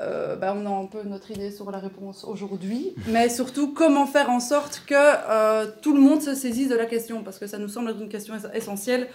Euh, 0.00 0.36
ben, 0.36 0.56
on 0.56 0.66
a 0.66 0.82
un 0.82 0.86
peu 0.86 1.02
notre 1.02 1.30
idée 1.30 1.50
sur 1.50 1.70
la 1.70 1.78
réponse 1.78 2.24
aujourd'hui, 2.24 2.94
mais 3.08 3.28
surtout 3.28 3.72
comment 3.72 4.06
faire 4.06 4.30
en 4.30 4.38
sorte 4.38 4.82
que 4.86 4.94
euh, 4.94 5.66
tout 5.82 5.92
le 5.92 6.00
monde 6.00 6.22
se 6.22 6.34
saisisse 6.34 6.68
de 6.68 6.76
la 6.76 6.86
question, 6.86 7.22
parce 7.22 7.38
que 7.38 7.46
ça 7.46 7.58
nous 7.58 7.68
semble 7.68 7.90
être 7.90 8.00
une 8.00 8.08
question 8.08 8.34
essentielle 8.54 9.08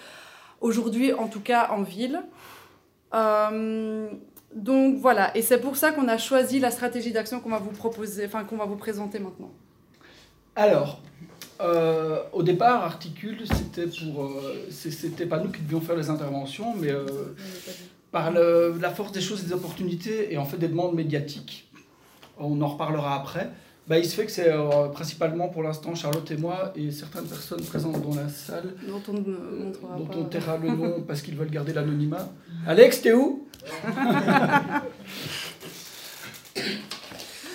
aujourd'hui 0.64 1.14
en 1.14 1.28
tout 1.28 1.42
cas 1.42 1.70
en 1.70 1.84
ville. 1.84 2.24
Euh, 3.14 4.08
donc 4.56 4.98
voilà, 4.98 5.36
et 5.38 5.42
c'est 5.44 5.60
pour 5.60 5.76
ça 5.76 5.92
qu'on 5.92 6.08
a 6.08 6.18
choisi 6.18 6.60
la 6.60 6.72
stratégie 6.72 7.12
d'action 7.12 7.40
qu'on 7.40 7.50
va 7.50 7.60
vous 7.60 7.72
proposer, 7.72 8.26
enfin 8.26 8.44
qu'on 8.44 8.58
va 8.58 8.66
vous 8.66 8.76
présenter 8.76 9.20
maintenant. 9.20 9.52
Alors, 10.56 11.02
euh, 11.62 12.20
au 12.32 12.44
départ, 12.44 12.84
Articule, 12.84 13.44
c'était 13.48 13.88
pour, 13.88 14.26
euh, 14.26 14.68
c'était 14.70 15.26
pas 15.26 15.40
nous 15.40 15.52
qui 15.52 15.62
devions 15.62 15.82
faire 15.82 15.96
les 15.96 16.10
interventions, 16.10 16.74
mais 16.76 16.92
par 18.12 18.32
la 18.32 18.90
force 18.92 19.12
des 19.12 19.22
choses 19.22 19.44
des 19.44 19.54
opportunités 19.54 20.34
et 20.34 20.38
en 20.38 20.46
fait 20.46 20.58
des 20.58 20.68
demandes 20.68 20.96
médiatiques. 20.96 21.70
On 22.40 22.62
en 22.62 22.68
reparlera 22.68 23.16
après. 23.16 23.50
Bah, 23.86 24.00
il 24.00 24.06
se 24.06 24.16
fait 24.16 24.26
que 24.26 24.32
c'est 24.32 24.50
euh, 24.50 24.88
principalement 24.88 25.50
pour 25.50 25.62
l'instant 25.62 25.94
Charlotte 25.94 26.30
et 26.32 26.38
moi 26.38 26.72
et 26.74 26.90
certaines 26.90 27.26
personnes 27.26 27.62
présentes 27.62 28.02
dans 28.02 28.16
la 28.16 28.30
salle 28.30 28.76
dont 28.88 29.02
on, 29.10 29.14
dont 29.14 30.10
on 30.16 30.24
taira 30.24 30.56
le 30.58 30.70
nom 30.70 31.02
parce 31.06 31.22
qu'ils 31.22 31.36
veulent 31.36 31.50
garder 31.50 31.74
l'anonymat. 31.74 32.30
Alex, 32.66 33.02
t'es 33.02 33.12
où? 33.12 33.46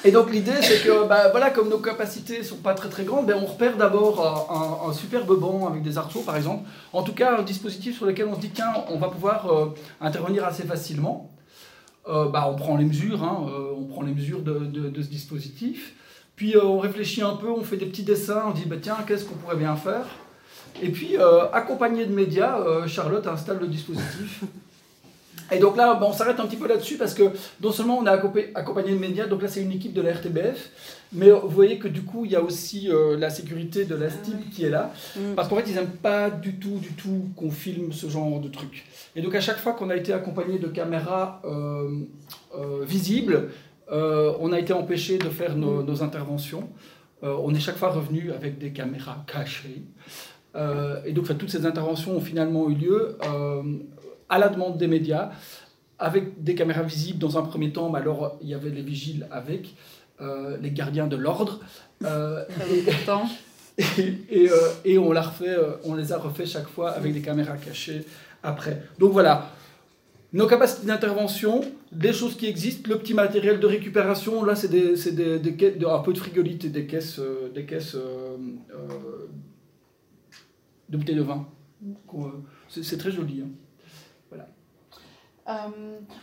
Et 0.04 0.12
donc 0.12 0.30
l'idée 0.30 0.60
c'est 0.60 0.84
que 0.84 1.08
bah, 1.08 1.28
voilà, 1.30 1.50
comme 1.50 1.70
nos 1.70 1.78
capacités 1.78 2.42
sont 2.42 2.56
pas 2.56 2.74
très 2.74 2.88
très 2.88 3.04
grandes, 3.04 3.26
ben, 3.26 3.36
on 3.42 3.46
repère 3.46 3.76
d'abord 3.76 4.86
un, 4.86 4.92
superbe 4.92 5.38
banc 5.38 5.66
avec 5.66 5.82
des 5.82 5.98
arceaux 5.98 6.20
par 6.20 6.36
exemple. 6.36 6.68
En 6.92 7.02
tout 7.02 7.14
cas 7.14 7.38
un 7.38 7.42
dispositif 7.42 7.96
sur 7.96 8.06
lequel 8.06 8.26
on 8.26 8.34
se 8.34 8.40
dit 8.40 8.50
tiens 8.50 8.74
on 8.90 8.98
va 8.98 9.08
pouvoir 9.08 9.50
euh, 9.50 9.74
intervenir 10.00 10.44
assez 10.44 10.64
facilement. 10.64 11.30
Euh, 12.06 12.28
bah, 12.28 12.48
on 12.50 12.54
prend 12.54 12.76
les 12.76 12.84
mesures, 12.84 13.24
hein, 13.24 13.46
on 13.76 13.84
prend 13.84 14.02
les 14.02 14.12
mesures 14.12 14.42
de, 14.42 14.58
de, 14.58 14.90
de 14.90 15.02
ce 15.02 15.08
dispositif. 15.08 15.94
Puis 16.38 16.54
euh, 16.54 16.62
on 16.62 16.78
réfléchit 16.78 17.20
un 17.20 17.34
peu, 17.34 17.50
on 17.50 17.64
fait 17.64 17.76
des 17.76 17.86
petits 17.86 18.04
dessins, 18.04 18.44
on 18.46 18.52
dit 18.52 18.64
bah, 18.64 18.76
tiens, 18.80 18.96
qu'est-ce 19.04 19.24
qu'on 19.24 19.34
pourrait 19.34 19.56
bien 19.56 19.74
faire? 19.74 20.06
Et 20.80 20.88
puis, 20.90 21.16
euh, 21.18 21.50
accompagné 21.52 22.06
de 22.06 22.14
médias, 22.14 22.60
euh, 22.60 22.86
Charlotte 22.86 23.26
installe 23.26 23.58
le 23.60 23.66
dispositif. 23.66 24.44
Et 25.50 25.58
donc 25.58 25.76
là, 25.76 25.98
on 26.00 26.12
s'arrête 26.12 26.38
un 26.38 26.46
petit 26.46 26.56
peu 26.56 26.68
là-dessus 26.68 26.96
parce 26.96 27.14
que 27.14 27.24
non 27.60 27.72
seulement 27.72 27.98
on 27.98 28.06
a 28.06 28.12
accompagné 28.12 28.92
de 28.92 28.98
médias, 28.98 29.26
donc 29.26 29.42
là 29.42 29.48
c'est 29.48 29.62
une 29.62 29.72
équipe 29.72 29.94
de 29.94 30.02
la 30.02 30.12
RTBF, 30.12 30.70
mais 31.14 31.30
vous 31.30 31.48
voyez 31.48 31.78
que 31.78 31.88
du 31.88 32.02
coup 32.02 32.26
il 32.26 32.32
y 32.32 32.36
a 32.36 32.42
aussi 32.42 32.90
la 33.16 33.30
sécurité 33.30 33.86
de 33.86 33.94
la 33.94 34.10
STIP 34.10 34.50
qui 34.50 34.66
est 34.66 34.68
là, 34.68 34.92
mm. 35.16 35.34
parce 35.36 35.48
qu'en 35.48 35.56
fait 35.56 35.64
ils 35.66 35.74
n'aiment 35.74 35.86
pas 35.86 36.28
du 36.28 36.56
tout, 36.56 36.76
du 36.76 36.90
tout 36.90 37.30
qu'on 37.34 37.50
filme 37.50 37.94
ce 37.94 38.10
genre 38.10 38.40
de 38.40 38.48
trucs. 38.48 38.84
Et 39.16 39.22
donc 39.22 39.34
à 39.34 39.40
chaque 39.40 39.56
fois 39.56 39.72
qu'on 39.72 39.88
a 39.88 39.96
été 39.96 40.12
accompagné 40.12 40.58
de 40.58 40.66
caméras 40.66 41.40
visibles, 42.82 43.48
euh, 43.90 44.34
on 44.40 44.52
a 44.52 44.58
été 44.58 44.72
empêché 44.72 45.18
de 45.18 45.28
faire 45.28 45.56
nos, 45.56 46.02
interventions. 46.02 46.68
Euh, 47.22 47.36
on 47.42 47.54
est 47.54 47.60
chaque 47.60 47.76
fois 47.76 47.90
revenu 47.90 48.32
avec 48.32 48.58
des 48.58 48.72
caméras 48.72 49.24
cachées. 49.26 49.82
Euh, 50.54 51.00
et 51.04 51.12
donc 51.12 51.36
toutes 51.36 51.50
ces 51.50 51.66
interventions 51.66 52.16
ont 52.16 52.20
finalement 52.20 52.68
eu 52.68 52.74
lieu 52.74 53.18
à 54.28 54.38
la 54.38 54.48
demande 54.48 54.76
des 54.76 54.88
médias, 54.88 55.30
avec 55.98 56.42
des 56.42 56.54
caméras 56.54 56.82
visibles 56.82 57.18
dans 57.18 57.38
un 57.38 57.42
premier 57.42 57.72
temps, 57.72 57.90
mais 57.90 57.98
alors 57.98 58.38
il 58.42 58.48
y 58.48 58.54
avait 58.54 58.70
les 58.70 58.82
vigiles 58.82 59.26
avec, 59.30 59.74
les 60.20 60.70
gardiens 60.70 61.06
de 61.06 61.16
l'ordre. 61.16 61.60
et, 63.78 64.14
et, 64.30 64.50
et, 64.84 64.98
on, 64.98 65.12
la 65.12 65.22
refait, 65.22 65.56
on 65.84 65.94
les 65.94 66.12
a 66.12 66.18
refait 66.18 66.46
chaque 66.46 66.68
fois 66.68 66.90
avec 66.90 67.14
des 67.14 67.20
caméras 67.20 67.56
cachées 67.56 68.04
après. 68.42 68.82
Donc 68.98 69.12
voilà, 69.12 69.50
nos 70.32 70.46
capacités 70.46 70.86
d'intervention, 70.86 71.62
des 71.90 72.12
choses 72.12 72.36
qui 72.36 72.46
existent, 72.46 72.88
le 72.90 72.98
petit 72.98 73.14
matériel 73.14 73.60
de 73.60 73.66
récupération, 73.66 74.44
là 74.44 74.54
c'est 74.54 74.68
des, 74.68 74.94
des, 75.38 75.86
un 75.86 75.98
peu 76.00 76.12
de 76.12 76.18
frigolite 76.18 76.64
et 76.66 76.68
des 76.68 76.86
caisses, 76.86 77.18
euh, 77.18 77.50
des 77.54 77.64
caisses 77.64 77.94
euh, 77.94 78.36
euh, 78.70 79.26
de 80.88 80.96
bouteilles 80.96 81.16
de 81.16 81.22
vin. 81.22 81.46
C'est 82.68 82.98
très 82.98 83.10
joli. 83.10 83.42
Hein. 83.42 83.48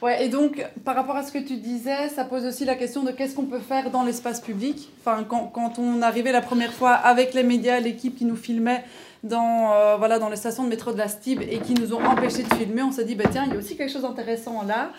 Ouais, 0.03 0.23
et 0.23 0.29
donc 0.29 0.63
par 0.83 0.95
rapport 0.95 1.15
à 1.15 1.23
ce 1.23 1.31
que 1.31 1.39
tu 1.39 1.57
disais, 1.57 2.09
ça 2.09 2.25
pose 2.25 2.45
aussi 2.45 2.63
la 2.63 2.75
question 2.75 3.01
de 3.01 3.09
qu'est-ce 3.09 3.33
qu'on 3.33 3.45
peut 3.45 3.59
faire 3.59 3.89
dans 3.89 4.03
l'espace 4.03 4.39
public? 4.39 4.91
Enfin, 4.99 5.23
quand, 5.23 5.47
quand, 5.47 5.79
on 5.79 6.03
arrivait 6.03 6.31
la 6.31 6.41
première 6.41 6.71
fois 6.71 6.91
avec 6.91 7.33
les 7.33 7.41
médias, 7.41 7.79
l'équipe 7.79 8.15
qui 8.15 8.25
nous 8.25 8.35
filmait, 8.35 8.83
dans, 9.25 9.73
euh, 9.73 9.97
voilà, 9.97 10.19
dans 10.19 10.29
les 10.29 10.35
stations 10.35 10.63
de 10.63 10.69
métro 10.69 10.93
de 10.93 10.97
la 10.97 11.07
STIB 11.07 11.41
et 11.41 11.59
qui 11.59 11.73
nous 11.73 11.93
ont 11.93 12.03
empêchés 12.03 12.43
de 12.43 12.53
filmer, 12.53 12.83
on 12.83 12.91
s'est 12.91 13.05
dit, 13.05 13.15
bah, 13.15 13.25
tiens, 13.29 13.43
il 13.47 13.53
y 13.53 13.55
a 13.55 13.57
aussi 13.57 13.75
quelque 13.75 13.91
chose 13.91 14.03
d'intéressant 14.03 14.63
là, 14.63 14.91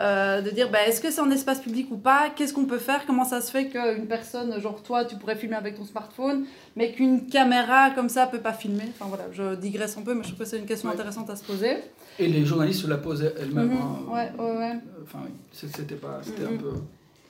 euh, 0.00 0.40
de 0.40 0.50
dire, 0.50 0.70
bah, 0.70 0.86
est-ce 0.86 1.00
que 1.00 1.10
c'est 1.10 1.20
en 1.20 1.30
espace 1.30 1.60
public 1.60 1.88
ou 1.90 1.96
pas? 1.96 2.30
Qu'est-ce 2.34 2.54
qu'on 2.54 2.64
peut 2.64 2.78
faire? 2.78 3.04
Comment 3.06 3.24
ça 3.24 3.40
se 3.40 3.50
fait 3.50 3.66
qu'une 3.66 4.06
personne, 4.06 4.58
genre 4.60 4.82
toi, 4.82 5.04
tu 5.04 5.16
pourrais 5.16 5.36
filmer 5.36 5.56
avec 5.56 5.76
ton 5.76 5.84
smartphone, 5.84 6.44
mais 6.76 6.92
qu'une 6.92 7.26
caméra 7.26 7.90
comme 7.90 8.08
ça 8.08 8.26
peut 8.26 8.40
pas 8.40 8.52
filmer? 8.52 8.84
Enfin 8.94 9.06
voilà, 9.08 9.24
je 9.32 9.56
digresse 9.56 9.98
un 9.98 10.02
peu, 10.02 10.14
mais 10.14 10.22
je 10.22 10.28
trouve 10.28 10.38
que 10.38 10.44
c'est 10.44 10.58
une 10.58 10.66
question 10.66 10.88
intéressante 10.88 11.28
à 11.28 11.36
se 11.36 11.44
poser. 11.44 11.78
Et 12.18 12.28
les 12.28 12.44
journalistes 12.44 12.82
se 12.82 12.86
la 12.86 12.98
posaient 12.98 13.34
elles-mêmes. 13.40 13.68
Mhm. 13.68 13.76
Hein. 13.76 14.12
Ouais, 14.12 14.32
ouais, 14.38 14.56
ouais. 14.58 14.72
Enfin, 15.02 15.20
c'était 15.50 15.96
pas, 15.96 16.20
c'était 16.22 16.44
un 16.44 16.52
mhm. 16.52 16.58
peu... 16.58 16.72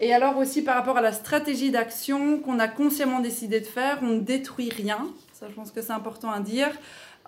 Et 0.01 0.13
alors 0.13 0.37
aussi 0.37 0.63
par 0.63 0.75
rapport 0.75 0.97
à 0.97 1.01
la 1.01 1.13
stratégie 1.13 1.71
d'action 1.71 2.41
qu'on 2.41 2.59
a 2.59 2.67
consciemment 2.67 3.21
décidé 3.21 3.61
de 3.61 3.67
faire, 3.67 4.01
on 4.03 4.09
ne 4.09 4.21
détruit 4.21 4.69
rien. 4.69 5.07
Je 5.49 5.55
pense 5.55 5.71
que 5.71 5.83
c'est 5.83 5.93
important 5.93 6.31
à 6.31 6.41
dire. 6.41 6.71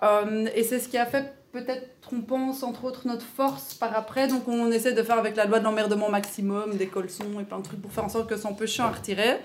Euh, 0.02 0.46
et 0.54 0.62
c'est 0.62 0.80
ce 0.80 0.88
qui 0.88 0.98
a 0.98 1.06
fait 1.06 1.32
peut-être, 1.54 1.88
on 2.12 2.20
pense, 2.20 2.64
entre 2.64 2.84
autres, 2.84 3.06
notre 3.06 3.24
force 3.24 3.74
par 3.74 3.96
après. 3.96 4.26
Donc 4.26 4.48
on 4.48 4.70
essaie 4.72 4.92
de 4.92 5.02
faire 5.02 5.18
avec 5.18 5.36
la 5.36 5.46
loi 5.46 5.60
de 5.60 5.64
l'emmerdement 5.64 6.10
maximum, 6.10 6.76
des 6.76 6.88
colsons 6.88 7.40
et 7.40 7.44
plein 7.44 7.58
de 7.58 7.62
trucs 7.62 7.80
pour 7.80 7.92
faire 7.92 8.04
en 8.04 8.08
sorte 8.08 8.28
que 8.28 8.34
un 8.46 8.52
peu 8.52 8.66
chiant 8.66 8.86
à 8.86 8.90
retirer. 8.90 9.38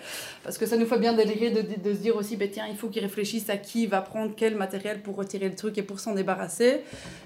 Parce 0.44 0.58
que 0.58 0.66
ça 0.66 0.76
nous 0.76 0.88
fait 0.88 0.98
bien 0.98 1.14
délirer 1.14 1.52
de, 1.52 1.94
se 1.94 2.00
dire 2.00 2.16
aussi, 2.16 2.36
ben, 2.36 2.50
tiens, 2.52 2.66
il 2.70 2.76
faut 2.76 2.90
qu'ils 2.90 3.04
réfléchissent 3.04 3.50
à 3.50 3.58
qui 3.58 3.86
va 3.86 4.02
prendre 4.02 4.34
quel 4.36 4.56
matériel 4.56 5.02
pour 5.02 5.16
retirer 5.16 5.48
le 5.48 5.56
truc 5.56 5.78
et 5.78 5.84
pour 5.84 6.00
s'en 6.00 6.14
débarrasser. 6.14 6.82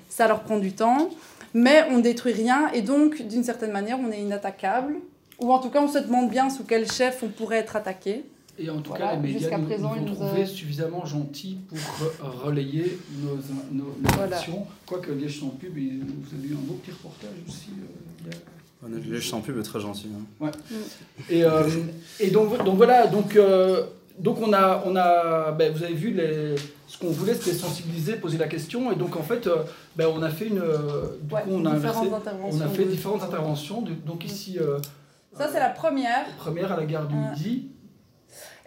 Ça 0.09 0.27
leur 0.27 0.41
prend 0.41 0.59
du 0.59 0.73
temps. 0.73 1.09
Mais 1.53 1.85
on 1.91 1.99
détruit 1.99 2.33
rien 2.33 2.69
et 2.73 2.81
donc, 2.81 3.21
d'une 3.21 3.43
certaine 3.43 3.71
manière, 3.71 3.99
on 3.99 4.11
est 4.11 4.19
inattaquable. 4.19 4.95
Ou 5.39 5.53
en 5.53 5.59
tout 5.59 5.69
cas, 5.69 5.81
on 5.81 5.87
se 5.87 5.99
demande 5.99 6.29
bien 6.29 6.49
sous 6.49 6.63
quel 6.63 6.91
chef 6.91 7.23
on 7.23 7.29
pourrait 7.29 7.57
être 7.57 7.75
attaqué. 7.75 8.25
Et 8.59 8.69
en 8.69 8.79
tout 8.81 8.93
cas, 8.93 9.15
les 9.15 9.33
médias 9.33 9.57
nous, 9.57 9.65
présent, 9.65 9.95
nous 9.95 10.11
ont 10.11 10.15
trouvé 10.15 10.45
suffisamment 10.45 11.05
gentils 11.05 11.57
pour 11.67 12.41
relayer 12.43 12.99
nos, 13.21 13.35
nos, 13.71 13.95
nos 13.99 14.21
actions. 14.21 14.67
Quoique 14.85 15.11
Liège 15.11 15.39
sans 15.39 15.49
pub, 15.49 15.73
vous 15.73 15.79
avez 16.37 16.47
eu 16.49 16.53
un 16.53 16.67
beau 16.67 16.75
petit 16.75 16.91
reportage 16.91 17.31
aussi. 17.47 17.69
Euh, 18.27 18.99
Liège 18.99 19.27
sans 19.27 19.41
pub 19.41 19.57
est 19.57 19.63
très 19.63 19.79
gentil. 19.79 20.07
Hein. 20.15 20.45
Ouais. 20.45 20.51
Mm. 20.69 20.75
Et, 21.31 21.43
euh, 21.43 21.67
et 22.19 22.29
donc, 22.29 22.63
donc 22.63 22.77
voilà, 22.77 23.07
donc, 23.07 23.35
euh, 23.35 23.85
donc 24.19 24.37
on 24.39 24.53
a, 24.53 24.83
on 24.85 24.95
a 24.95 25.51
ben, 25.53 25.73
vous 25.73 25.83
avez 25.83 25.95
vu, 25.95 26.11
les, 26.11 26.55
ce 26.87 26.99
qu'on 26.99 27.09
voulait 27.09 27.33
c'était 27.33 27.53
sensibiliser, 27.55 28.17
poser 28.17 28.37
la 28.37 28.47
question. 28.47 28.91
Et 28.91 28.95
donc 28.95 29.15
en 29.15 29.23
fait, 29.23 29.47
euh, 29.47 29.63
ben, 29.95 30.07
on 30.13 30.21
a 30.21 30.29
fait 30.29 30.45
une. 30.45 30.61
Du 31.23 31.33
coup, 31.33 31.41
on 31.49 31.65
a, 31.65 31.71
inversé, 31.71 32.07
on 32.43 32.61
a 32.61 32.67
fait 32.67 32.85
différentes 32.85 33.23
interventions. 33.23 33.83
donc 34.05 34.25
ici. 34.25 34.59
Ça, 35.35 35.49
c'est 35.51 35.59
la 35.59 35.69
première. 35.69 36.27
Première 36.37 36.71
à 36.71 36.77
la 36.77 36.85
gare 36.85 37.07
du 37.07 37.15
Midi. 37.15 37.69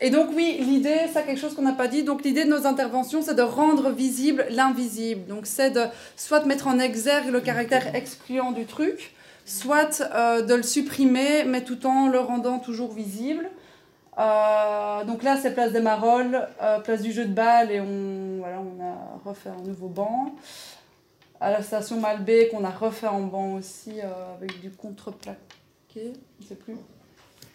Et 0.01 0.11
donc 0.11 0.29
oui, 0.35 0.59
l'idée, 0.61 1.09
ça 1.13 1.23
quelque 1.23 1.41
chose 1.41 1.55
qu'on 1.55 1.63
n'a 1.63 1.73
pas 1.73 1.89
dit, 1.89 2.03
donc 2.03 2.23
l'idée 2.23 2.45
de 2.45 2.51
nos 2.51 2.67
interventions, 2.67 3.23
c'est 3.23 3.35
de 3.35 3.43
rendre 3.43 3.91
visible 3.91 4.47
l'invisible. 4.51 5.27
Donc 5.27 5.47
c'est 5.47 5.71
de 5.71 5.85
soit 6.17 6.41
de 6.41 6.47
mettre 6.47 6.67
en 6.69 6.79
exergue 6.79 7.31
le 7.31 7.41
caractère 7.41 7.95
excluant 7.95 8.53
du 8.53 8.67
truc, 8.67 9.15
soit 9.47 10.03
euh, 10.03 10.43
de 10.43 10.55
le 10.55 10.63
supprimer, 10.63 11.45
mais 11.45 11.65
tout 11.65 11.87
en 11.87 12.09
le 12.09 12.19
rendant 12.19 12.59
toujours 12.59 12.93
visible. 12.93 13.49
Euh, 14.19 15.05
donc 15.05 15.23
là, 15.23 15.39
c'est 15.41 15.55
place 15.55 15.73
des 15.73 15.81
Marolles, 15.81 16.47
euh, 16.63 16.79
place 16.81 17.01
du 17.01 17.13
jeu 17.13 17.25
de 17.25 17.33
balle, 17.33 17.71
et 17.71 17.81
on, 17.81 18.39
voilà, 18.41 18.61
on 18.61 18.83
a 18.83 19.21
refait 19.25 19.51
un 19.51 19.63
nouveau 19.63 19.89
banc. 19.89 20.35
À 21.41 21.51
la 21.51 21.63
station 21.63 22.01
Malbec, 22.01 22.51
on 22.53 22.65
a 22.65 22.71
refait 22.71 23.07
un 23.07 23.21
banc 23.21 23.55
aussi 23.55 24.01
avec 24.01 24.61
du 24.61 24.71
contreplaqué, 24.71 25.39
je 25.95 26.45
ne 26.45 26.49
sais 26.49 26.55
plus. 26.55 26.77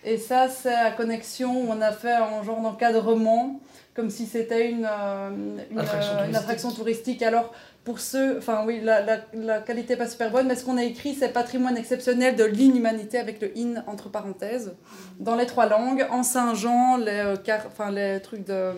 Et 0.03 0.17
ça, 0.17 0.47
c'est 0.49 0.71
la 0.71 0.91
connexion 0.91 1.61
où 1.61 1.67
on 1.69 1.81
a 1.81 1.91
fait 1.91 2.13
un 2.13 2.43
genre 2.43 2.61
d'encadrement, 2.61 3.59
comme 3.93 4.09
si 4.09 4.25
c'était 4.25 4.69
une, 4.71 4.87
euh, 4.89 5.29
une, 5.69 5.79
attraction, 5.79 6.13
euh, 6.17 6.27
une 6.27 6.35
attraction 6.35 6.71
touristique. 6.71 7.21
Alors, 7.21 7.53
pour 7.83 7.99
ceux, 7.99 8.37
enfin 8.37 8.63
oui, 8.65 8.79
la, 8.81 9.01
la, 9.01 9.17
la 9.33 9.59
qualité 9.59 9.93
n'est 9.93 9.97
pas 9.97 10.07
super 10.07 10.31
bonne, 10.31 10.47
mais 10.47 10.55
ce 10.55 10.65
qu'on 10.65 10.77
a 10.77 10.83
écrit, 10.83 11.13
c'est 11.13 11.29
patrimoine 11.29 11.77
exceptionnel 11.77 12.35
de 12.35 12.43
l'inhumanité 12.43 13.19
avec 13.19 13.41
le 13.41 13.51
in 13.55 13.83
entre 13.85 14.09
parenthèses, 14.09 14.73
dans 15.19 15.35
les 15.35 15.45
trois 15.45 15.67
langues, 15.67 16.05
en 16.09 16.23
Saint-Jean, 16.23 16.97
les, 16.97 17.11
euh, 17.11 17.35
enfin, 17.67 17.91
les 17.91 18.19
trucs 18.21 18.45
de. 18.45 18.71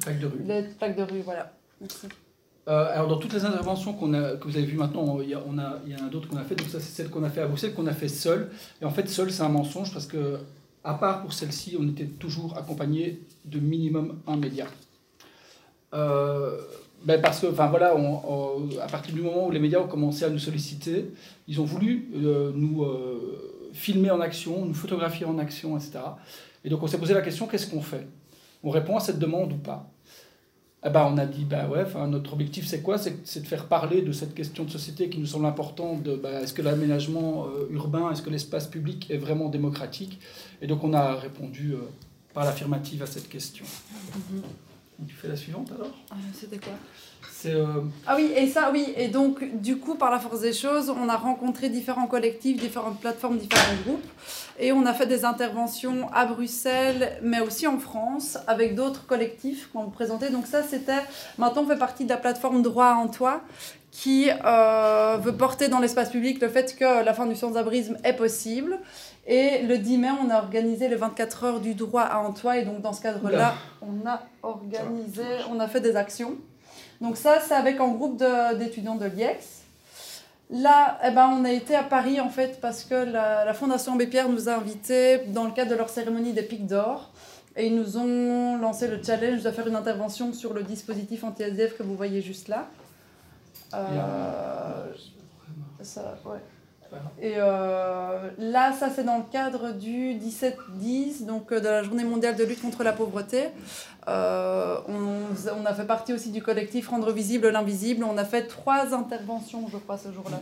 Plaques 0.00 0.18
de 0.18 0.26
rue. 0.26 0.38
Les 0.46 0.62
plaques 0.62 0.96
de 0.96 1.02
rue, 1.02 1.20
voilà. 1.20 1.52
Merci. 1.80 2.08
alors, 2.66 3.08
dans 3.08 3.18
toutes 3.18 3.32
les 3.34 3.44
interventions 3.44 3.92
qu'on 3.92 4.14
a, 4.14 4.36
que 4.36 4.44
vous 4.44 4.56
avez 4.56 4.66
vues 4.66 4.76
maintenant, 4.76 5.20
il 5.20 5.30
y, 5.30 5.34
a, 5.34 5.40
on 5.46 5.58
a, 5.58 5.78
il 5.86 5.92
y 5.92 6.00
en 6.00 6.06
a 6.06 6.10
d'autres 6.10 6.28
qu'on 6.28 6.36
a 6.36 6.44
fait. 6.44 6.54
Donc, 6.54 6.68
ça, 6.68 6.80
c'est 6.80 6.92
celle 6.92 7.10
qu'on 7.10 7.24
a 7.24 7.30
fait 7.30 7.40
à 7.42 7.46
Bruxelles, 7.46 7.74
qu'on 7.74 7.86
a 7.86 7.92
fait 7.92 8.08
seul. 8.08 8.50
Et 8.80 8.84
en 8.86 8.90
fait, 8.90 9.08
seul, 9.08 9.30
c'est 9.30 9.42
un 9.42 9.48
mensonge 9.48 9.92
parce 9.92 10.06
que 10.06 10.38
à 10.84 10.94
part 10.94 11.22
pour 11.22 11.32
celle-ci, 11.32 11.76
on 11.78 11.86
était 11.88 12.06
toujours 12.06 12.56
accompagné 12.56 13.20
de 13.44 13.58
minimum 13.58 14.20
un 14.26 14.36
média. 14.36 14.66
Euh, 15.92 16.60
ben 17.04 17.20
parce 17.20 17.40
que, 17.40 17.46
enfin 17.46 17.66
voilà, 17.68 17.94
à 18.82 18.86
partir 18.88 19.14
du 19.14 19.22
moment 19.22 19.46
où 19.46 19.50
les 19.50 19.58
médias 19.58 19.80
ont 19.80 19.88
commencé 19.88 20.24
à 20.24 20.30
nous 20.30 20.38
solliciter, 20.38 21.10
ils 21.48 21.60
ont 21.60 21.64
voulu 21.64 22.08
euh, 22.14 22.52
nous 22.54 22.84
euh, 22.84 23.70
filmer 23.72 24.10
en 24.10 24.20
action, 24.20 24.64
nous 24.64 24.74
photographier 24.74 25.26
en 25.26 25.38
action, 25.38 25.76
etc. 25.76 25.98
Et 26.64 26.68
donc 26.68 26.82
on 26.82 26.86
s'est 26.86 26.98
posé 26.98 27.14
la 27.14 27.22
question 27.22 27.46
qu'est-ce 27.46 27.70
qu'on 27.70 27.80
fait? 27.80 28.06
On 28.62 28.70
répond 28.70 28.96
à 28.96 29.00
cette 29.00 29.18
demande 29.18 29.52
ou 29.52 29.56
pas? 29.56 29.90
Eh 30.82 30.88
ben, 30.88 31.10
on 31.12 31.18
a 31.18 31.26
dit, 31.26 31.44
bah 31.44 31.68
ouais, 31.68 31.84
notre 32.06 32.32
objectif 32.32 32.66
c'est 32.66 32.80
quoi? 32.80 32.96
C'est 32.96 33.40
de 33.40 33.46
faire 33.46 33.66
parler 33.66 34.00
de 34.00 34.12
cette 34.12 34.34
question 34.34 34.64
de 34.64 34.70
société 34.70 35.10
qui 35.10 35.18
nous 35.18 35.26
semble 35.26 35.44
importante, 35.44 36.02
de 36.02 36.16
bah, 36.16 36.40
est-ce 36.42 36.54
que 36.54 36.62
l'aménagement 36.62 37.46
euh, 37.46 37.68
urbain, 37.70 38.10
est-ce 38.10 38.22
que 38.22 38.30
l'espace 38.30 38.66
public 38.66 39.10
est 39.10 39.18
vraiment 39.18 39.50
démocratique? 39.50 40.18
Et 40.62 40.66
donc 40.66 40.82
on 40.82 40.94
a 40.94 41.16
répondu 41.16 41.72
euh, 41.74 41.80
par 42.32 42.44
l'affirmative 42.44 43.02
à 43.02 43.06
cette 43.06 43.28
question. 43.28 43.66
Mm-hmm. 43.66 44.40
Tu 45.06 45.14
fais 45.14 45.28
la 45.28 45.36
suivante 45.36 45.70
alors? 45.72 45.94
Ah, 46.10 46.14
C'était 46.34 46.58
quoi? 46.58 46.74
Euh, 47.46 47.82
ah 48.06 48.16
oui, 48.16 48.32
et 48.36 48.46
ça, 48.46 48.70
oui. 48.72 48.92
Et 48.96 49.08
donc, 49.08 49.42
du 49.60 49.78
coup, 49.78 49.94
par 49.94 50.10
la 50.10 50.18
force 50.18 50.40
des 50.40 50.52
choses, 50.52 50.90
on 50.90 51.08
a 51.08 51.16
rencontré 51.16 51.68
différents 51.68 52.06
collectifs, 52.06 52.60
différentes 52.60 53.00
plateformes, 53.00 53.38
différents 53.38 53.76
groupes. 53.86 54.06
Et 54.58 54.72
on 54.72 54.84
a 54.84 54.92
fait 54.92 55.06
des 55.06 55.24
interventions 55.24 56.08
à 56.12 56.26
Bruxelles, 56.26 57.18
mais 57.22 57.40
aussi 57.40 57.66
en 57.66 57.78
France, 57.78 58.36
avec 58.46 58.74
d'autres 58.74 59.06
collectifs 59.06 59.70
qu'on 59.72 59.84
vous 59.84 59.90
présentait. 59.90 60.30
Donc 60.30 60.46
ça, 60.46 60.62
c'était... 60.62 61.00
Maintenant, 61.38 61.62
on 61.62 61.66
fait 61.66 61.78
partie 61.78 62.04
de 62.04 62.10
la 62.10 62.18
plateforme 62.18 62.62
Droit 62.62 62.92
en 62.92 63.08
Toi, 63.08 63.42
qui 63.90 64.28
euh, 64.44 65.16
veut 65.20 65.34
porter 65.34 65.68
dans 65.68 65.80
l'espace 65.80 66.10
public 66.10 66.40
le 66.40 66.48
fait 66.48 66.76
que 66.76 67.04
la 67.04 67.14
fin 67.14 67.26
du 67.26 67.34
sans-abrisme 67.34 67.96
est 68.04 68.12
possible. 68.12 68.78
Et 69.26 69.62
le 69.62 69.78
10 69.78 69.98
mai, 69.98 70.08
on 70.24 70.30
a 70.30 70.38
organisé 70.38 70.88
les 70.88 70.96
24 70.96 71.44
heures 71.44 71.60
du 71.60 71.74
droit 71.74 72.02
à 72.02 72.18
Antoine. 72.20 72.58
Et 72.58 72.64
donc, 72.64 72.80
dans 72.80 72.92
ce 72.92 73.02
cadre-là, 73.02 73.54
on 73.82 74.06
a 74.06 74.22
organisé, 74.42 75.24
on 75.50 75.60
a 75.60 75.68
fait 75.68 75.80
des 75.80 75.96
actions. 75.96 76.36
Donc 77.00 77.16
ça, 77.16 77.38
c'est 77.40 77.54
avec 77.54 77.80
un 77.80 77.88
groupe 77.88 78.22
d'étudiants 78.58 78.96
de, 78.96 79.06
l'IEX. 79.06 79.62
Là, 80.50 80.98
eh 81.04 81.12
ben, 81.12 81.28
on 81.28 81.44
a 81.44 81.52
été 81.52 81.76
à 81.76 81.84
Paris 81.84 82.20
en 82.20 82.28
fait 82.28 82.60
parce 82.60 82.82
que 82.82 82.94
la, 82.94 83.54
Fondation 83.54 83.94
Abbé 83.94 84.08
Pierre 84.08 84.28
nous 84.28 84.48
a 84.48 84.54
invités 84.54 85.18
dans 85.28 85.44
le 85.44 85.52
cadre 85.52 85.70
de 85.70 85.76
leur 85.76 85.88
cérémonie 85.88 86.32
des 86.32 86.42
Pics 86.42 86.66
d'Or. 86.66 87.10
Et 87.56 87.66
ils 87.66 87.74
nous 87.74 87.96
ont 87.96 88.56
lancé 88.58 88.88
le 88.88 89.02
challenge 89.02 89.42
de 89.42 89.50
faire 89.50 89.66
une 89.66 89.76
intervention 89.76 90.32
sur 90.32 90.54
le 90.54 90.62
dispositif 90.62 91.24
anti-SDF 91.24 91.76
que 91.76 91.82
vous 91.82 91.96
voyez 91.96 92.20
juste 92.20 92.48
là. 92.48 92.66
Euh, 93.74 94.92
ça, 95.82 96.16
ouais. 96.24 96.38
Et 97.20 97.34
euh, 97.36 98.30
là, 98.38 98.72
ça 98.72 98.88
c'est 98.94 99.04
dans 99.04 99.18
le 99.18 99.24
cadre 99.30 99.72
du 99.72 100.14
17-10, 100.14 101.24
donc 101.26 101.52
euh, 101.52 101.60
de 101.60 101.66
la 101.66 101.82
journée 101.82 102.04
mondiale 102.04 102.36
de 102.36 102.44
lutte 102.44 102.62
contre 102.62 102.82
la 102.82 102.92
pauvreté. 102.92 103.48
Euh, 104.08 104.76
on, 104.88 105.66
a 105.66 105.74
fait 105.74 105.84
partie 105.84 106.12
aussi 106.12 106.30
du 106.30 106.42
collectif 106.42 106.88
Rendre 106.88 107.12
visible 107.12 107.48
l'invisible. 107.48 108.04
On 108.04 108.16
a 108.16 108.24
fait 108.24 108.44
trois 108.44 108.94
interventions, 108.94 109.68
je 109.70 109.76
crois, 109.76 109.98
ce 109.98 110.10
jour-là, 110.10 110.40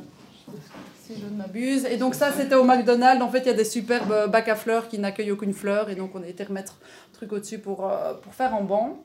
si 1.03 1.21
je 1.21 1.27
ne 1.27 1.37
m'abuse. 1.37 1.85
Et 1.85 1.97
donc 1.97 2.15
ça, 2.15 2.33
c'était 2.33 2.55
au 2.55 2.65
McDonald's. 2.65 3.23
En 3.23 3.29
fait, 3.29 3.41
il 3.41 3.47
y 3.47 3.51
a 3.51 3.55
des 3.55 3.65
superbes 3.65 4.31
bacs 4.31 4.49
à 4.49 4.57
fleurs 4.57 4.89
qui 4.89 4.99
n'accueillent 4.99 5.33
aucune 5.33 5.53
fleur. 5.55 5.91
Et 5.91 5.97
donc 5.97 6.13
on 6.15 6.23
a 6.23 6.29
été 6.29 6.45
remettre 6.45 6.79
un 7.11 7.15
truc 7.15 7.33
au-dessus 7.33 7.59
pour, 7.59 7.91
pour 8.23 8.35
faire 8.35 8.55
en 8.55 8.63
banc. 8.63 9.03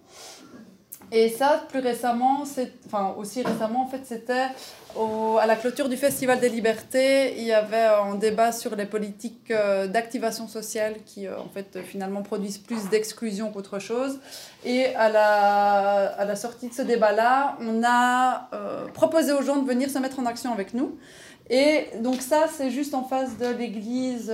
Et 1.16 1.30
ça, 1.30 1.64
plus 1.70 1.80
récemment, 1.80 2.44
enfin 2.88 3.14
aussi 3.20 3.44
récemment, 3.44 3.84
en 3.84 3.88
fait, 3.88 4.02
c'était 4.04 4.48
à 5.40 5.46
la 5.46 5.56
clôture 5.56 5.90
du 5.90 5.96
Festival 5.96 6.40
des 6.40 6.50
Libertés, 6.50 7.36
il 7.38 7.44
y 7.44 7.52
avait 7.52 7.86
un 7.86 8.16
débat 8.16 8.52
sur 8.52 8.76
les 8.76 8.86
politiques 8.86 9.52
euh, 9.52 9.88
d'activation 9.88 10.48
sociale 10.48 10.96
qui, 11.06 11.28
euh, 11.28 11.40
en 11.40 11.50
fait, 11.50 11.80
finalement 11.84 12.24
produisent 12.24 12.58
plus 12.58 12.90
d'exclusion 12.90 13.52
qu'autre 13.52 13.78
chose. 13.78 14.20
Et 14.66 14.88
à 14.96 15.10
la, 15.10 16.14
à 16.18 16.26
la 16.26 16.36
sortie 16.36 16.70
de 16.70 16.74
ce 16.74 16.82
débat-là, 16.82 17.58
on 17.60 17.84
a 17.84 18.50
euh, 18.54 18.88
proposé 18.88 19.34
aux 19.34 19.42
gens 19.44 19.58
de 19.58 19.68
venir 19.68 19.92
se 19.92 20.00
mettre 20.00 20.20
en 20.20 20.26
action 20.26 20.52
avec 20.52 20.74
nous. 20.74 20.98
Et 21.50 21.88
donc 22.00 22.22
ça, 22.22 22.46
c'est 22.52 22.72
juste 22.72 22.94
en 22.94 23.04
face 23.04 23.38
de 23.38 23.48
l'église, 23.48 24.34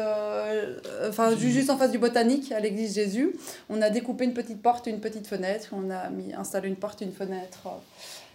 enfin 1.08 1.36
juste 1.36 1.70
en 1.70 1.78
face 1.78 1.92
du 1.92 1.98
botanique, 1.98 2.52
à 2.52 2.60
l'église 2.60 2.96
Jésus. 2.96 3.36
On 3.70 3.82
a 3.82 3.90
découpé 3.90 4.26
une 4.26 4.34
petite 4.34 4.62
porte, 4.62 4.88
une 4.88 5.00
petite 5.00 5.28
fenêtre, 5.28 5.70
on 5.74 5.90
a 5.90 6.10
mis, 6.10 6.34
installé 6.34 6.68
une 6.68 6.76
porte, 6.76 7.02
une 7.02 7.12
fenêtre. 7.12 7.68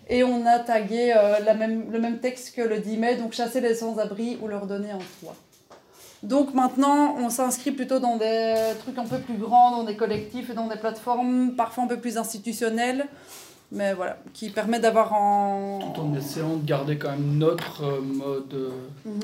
Et 0.09 0.23
on 0.23 0.45
a 0.45 0.59
tagué 0.59 1.15
euh, 1.17 1.39
la 1.41 1.55
même, 1.55 1.91
le 1.91 1.99
même 1.99 2.19
texte 2.19 2.55
que 2.55 2.61
le 2.61 2.79
10 2.79 2.97
mai, 2.99 3.17
donc 3.17 3.33
chasser 3.33 3.61
les 3.61 3.75
sans-abri 3.75 4.39
ou 4.43 4.49
leur 4.49 4.67
donner 4.67 4.91
un 4.91 4.99
toit. 5.21 5.37
Donc 6.23 6.55
maintenant, 6.55 7.17
on 7.19 7.31
s'inscrit 7.31 7.71
plutôt 7.71 8.01
dans 8.01 8.17
des 8.17 8.55
trucs 8.81 8.97
un 8.99 9.05
peu 9.05 9.19
plus 9.19 9.37
grands, 9.37 9.71
dans 9.71 9.85
des 9.85 9.97
collectifs 9.97 10.51
et 10.51 10.55
dans 10.55 10.69
des 10.69 10.77
plateformes 10.77 11.55
parfois 11.55 11.85
un 11.85 11.87
peu 11.87 11.99
plus 11.99 12.17
institutionnelles, 12.17 13.07
mais 13.73 13.95
voilà, 13.95 14.19
qui 14.33 14.51
permet 14.51 14.81
d'avoir 14.81 15.13
en... 15.13 15.93
Tout 15.95 16.01
en 16.01 16.15
essayant 16.15 16.57
de 16.57 16.67
garder 16.67 16.97
quand 16.97 17.11
même 17.11 17.39
notre 17.39 17.85
euh, 17.85 18.01
mode 18.01 18.55
mhm. 19.05 19.21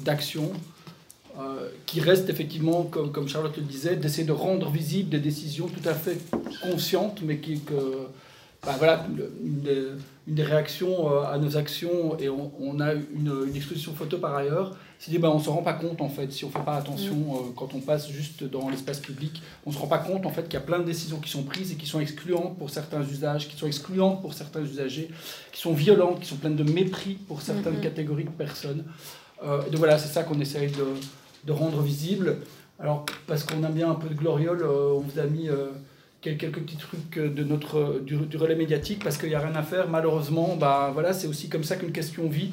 d'action, 0.00 0.52
euh, 1.38 1.68
qui 1.86 2.00
reste 2.00 2.28
effectivement, 2.30 2.84
comme, 2.84 3.12
comme 3.12 3.28
Charlotte 3.28 3.56
le 3.56 3.62
disait, 3.62 3.96
d'essayer 3.96 4.26
de 4.26 4.32
rendre 4.32 4.70
visibles 4.70 5.10
des 5.10 5.20
décisions 5.20 5.68
tout 5.68 5.88
à 5.88 5.94
fait 5.94 6.18
conscientes, 6.62 7.20
mais 7.22 7.38
qui... 7.38 7.60
Que, 7.60 7.74
bah, 8.64 8.74
voilà, 8.76 9.06
une 9.44 9.62
des, 10.26 10.42
réactions 10.42 11.12
euh, 11.12 11.22
à 11.22 11.38
nos 11.38 11.56
actions, 11.56 12.18
et 12.18 12.28
on, 12.28 12.80
a 12.80 12.92
une, 12.92 13.32
une, 13.46 13.56
exposition 13.56 13.94
photo 13.94 14.18
par 14.18 14.34
ailleurs, 14.34 14.76
c'est 14.98 15.12
dit 15.12 15.18
bah, 15.18 15.30
on 15.30 15.38
ne 15.38 15.42
se 15.42 15.48
rend 15.48 15.62
pas 15.62 15.74
compte 15.74 16.00
en 16.00 16.08
fait, 16.08 16.32
si 16.32 16.44
on 16.44 16.48
ne 16.48 16.52
fait 16.52 16.64
pas 16.64 16.74
attention 16.74 17.14
mm. 17.14 17.34
euh, 17.34 17.52
quand 17.56 17.72
on 17.74 17.80
passe 17.80 18.10
juste 18.10 18.42
dans 18.44 18.68
l'espace 18.68 18.98
public, 18.98 19.40
on 19.64 19.70
ne 19.70 19.74
se 19.74 19.80
rend 19.80 19.86
pas 19.86 19.98
compte 19.98 20.26
en 20.26 20.30
fait 20.30 20.42
qu'il 20.42 20.54
y 20.54 20.56
a 20.56 20.66
plein 20.66 20.80
de 20.80 20.84
décisions 20.84 21.20
qui 21.20 21.30
sont 21.30 21.44
prises 21.44 21.72
et 21.72 21.76
qui 21.76 21.86
sont 21.86 22.00
excluantes 22.00 22.58
pour 22.58 22.70
certains 22.70 23.02
usages, 23.02 23.48
qui 23.48 23.56
sont 23.56 23.68
excluantes 23.68 24.20
pour 24.20 24.34
certains 24.34 24.62
usagers, 24.62 25.08
qui 25.52 25.60
sont 25.60 25.72
violentes, 25.72 26.20
qui 26.20 26.26
sont 26.26 26.36
pleines 26.36 26.56
de 26.56 26.64
mépris 26.64 27.14
pour 27.14 27.42
certaines 27.42 27.76
mm-hmm. 27.76 27.80
catégories 27.80 28.24
de 28.24 28.30
personnes. 28.30 28.84
Euh, 29.44 29.62
et 29.66 29.70
donc 29.70 29.78
voilà, 29.78 29.98
c'est 29.98 30.12
ça 30.12 30.24
qu'on 30.24 30.40
essaye 30.40 30.72
de, 30.72 30.84
de, 31.44 31.52
rendre 31.52 31.80
visible. 31.80 32.38
Alors, 32.80 33.06
parce 33.28 33.44
qu'on 33.44 33.62
a 33.62 33.68
bien 33.68 33.88
un 33.90 33.94
peu 33.94 34.08
de 34.08 34.14
gloriole, 34.14 34.64
on 34.66 34.98
vous 34.98 35.18
a 35.20 35.24
mis 35.24 35.48
quelques 36.36 36.60
petits 36.60 36.76
trucs 36.76 37.18
de 37.18 37.44
notre, 37.44 38.00
du, 38.00 38.36
relais 38.36 38.54
médiatique 38.54 39.02
parce 39.02 39.16
qu'il 39.16 39.28
n'y 39.28 39.34
a 39.34 39.40
rien 39.40 39.54
à 39.54 39.62
faire. 39.62 39.88
Malheureusement, 39.88 40.56
bah, 40.56 40.90
voilà, 40.92 41.12
c'est 41.12 41.26
aussi 41.26 41.48
comme 41.48 41.64
ça 41.64 41.76
qu'une 41.76 41.92
question 41.92 42.28
vit. 42.28 42.50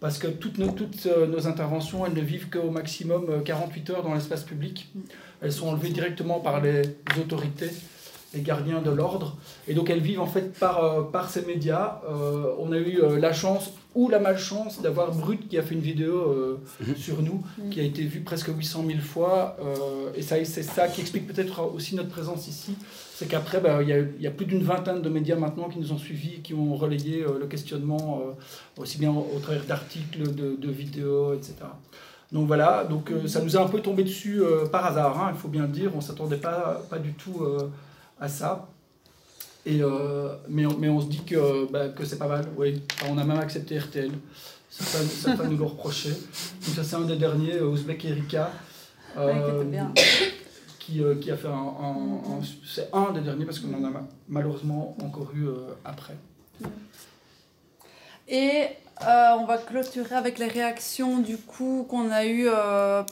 Parce 0.00 0.18
que 0.18 0.26
toutes 0.26 0.58
nos, 0.58 0.70
toutes 0.70 1.06
euh, 1.06 1.26
nos 1.26 1.46
interventions, 1.46 2.04
elles 2.04 2.12
ne 2.12 2.20
vivent 2.20 2.50
qu'au 2.50 2.70
maximum 2.70 3.42
48 3.42 3.88
euh, 3.88 3.92
heures 3.94 4.02
dans 4.02 4.12
l'espace 4.12 4.42
public. 4.42 4.92
Elles 5.40 5.52
sont 5.52 5.68
enlevées 5.68 5.88
directement 5.90 6.40
par 6.40 6.60
les 6.60 6.82
autorités, 7.18 7.70
les 8.34 8.42
gardiens 8.42 8.82
de 8.82 8.90
l'ordre. 8.90 9.36
Et 9.66 9.74
donc 9.74 9.88
elles 9.88 10.00
vivent 10.00 10.20
en 10.20 10.26
fait 10.26 10.52
euh, 10.62 11.02
par 11.02 11.30
ces 11.30 11.46
médias. 11.46 12.02
on 12.58 12.72
a 12.72 12.76
eu 12.76 13.00
la 13.18 13.32
chance 13.32 13.72
ou 13.94 14.08
la 14.08 14.18
malchance 14.18 14.82
d'avoir 14.82 15.12
Brut 15.12 15.48
qui 15.48 15.58
a 15.58 15.62
fait 15.62 15.74
une 15.74 15.80
vidéo 15.80 16.58
mhm. 16.80 16.96
sur 16.96 17.22
nous, 17.22 17.44
mhm. 17.58 17.70
qui 17.70 17.80
a 17.80 17.82
été 17.84 18.02
vue 18.02 18.20
presque 18.20 18.48
800 18.48 18.84
000 18.86 18.98
fois. 19.00 19.56
et 20.16 20.22
ça, 20.22 20.36
c'est 20.44 20.62
ça 20.62 20.88
qui 20.88 21.00
explique 21.00 21.26
peut-être 21.26 21.72
aussi 21.74 21.94
notre 21.94 22.10
présence 22.10 22.48
ici 22.48 22.74
c'est 23.14 23.28
qu'après, 23.28 23.60
bah, 23.60 23.80
il 23.80 24.20
y, 24.20 24.26
a 24.26 24.30
plus 24.30 24.44
d'une 24.44 24.64
vingtaine 24.64 25.00
de 25.00 25.08
médias 25.08 25.36
maintenant 25.36 25.68
qui 25.68 25.78
nous 25.78 25.92
ont 25.92 25.98
suivis, 25.98 26.40
qui 26.42 26.52
ont 26.52 26.74
relayé 26.74 27.22
euh, 27.22 27.38
le 27.38 27.46
questionnement, 27.46 28.22
euh, 28.26 28.82
aussi 28.82 28.98
bien 28.98 29.12
au, 29.12 29.38
travers 29.40 29.64
d'articles, 29.64 30.34
de, 30.34 30.70
vidéos, 30.70 31.32
etc. 31.32 31.54
Donc 32.32 32.48
voilà, 32.48 32.82
donc 32.82 33.12
euh, 33.12 33.28
ça 33.28 33.40
nous 33.40 33.56
a 33.56 33.60
un 33.60 33.68
peu 33.68 33.78
tombé 33.78 34.02
dessus 34.02 34.42
par 34.72 34.84
hasard, 34.86 35.20
hein, 35.20 35.30
il 35.32 35.38
faut 35.38 35.46
bien 35.46 35.62
le 35.62 35.68
dire, 35.68 35.92
on 35.94 35.98
ne 35.98 36.02
s'attendait 36.02 36.38
pas, 36.38 36.82
pas 36.90 36.98
du 36.98 37.12
tout 37.12 37.46
à 38.20 38.26
ça. 38.28 38.66
Et, 39.66 39.80
mais, 40.48 40.66
on, 40.66 40.76
mais 40.78 40.88
on 40.88 41.00
se 41.00 41.06
dit 41.06 41.22
que, 41.24 41.70
bah, 41.70 41.88
que 41.88 42.04
c'est 42.04 42.18
pas 42.18 42.28
mal, 42.28 42.46
oui. 42.56 42.82
on 43.08 43.16
a 43.16 43.24
même 43.24 43.38
accepté 43.38 43.78
RTL, 43.78 44.10
ça 44.68 45.36
pas 45.36 45.44
nous 45.44 45.56
le 45.56 45.64
reprocher. 45.64 46.10
Donc 46.10 46.74
ça 46.74 46.84
c'est 46.84 46.96
un 46.96 47.02
des 47.02 47.16
derniers, 47.16 47.60
Ouzbek 47.60 48.04
Erika. 48.04 48.50
qui, 50.84 51.02
euh, 51.02 51.14
qui 51.14 51.30
a 51.30 51.36
fait 51.36 51.48
un, 51.48 52.42
c'est 52.64 52.90
un 52.92 53.12
des 53.12 53.20
derniers 53.20 53.46
parce 53.46 53.58
qu'on 53.58 53.72
en 53.72 53.84
a 53.84 54.06
malheureusement 54.28 54.96
encore 55.02 55.30
eu 55.34 55.46
euh, 55.46 55.74
après. 55.84 56.16
Et 58.28 58.66
euh, 59.02 59.30
on 59.40 59.44
va 59.44 59.58
clôturer 59.58 60.14
avec 60.14 60.38
les 60.38 60.46
réactions 60.46 61.18
du 61.18 61.36
coup 61.36 61.84
qu'on 61.88 62.10
a 62.12 62.24
eu 62.26 62.46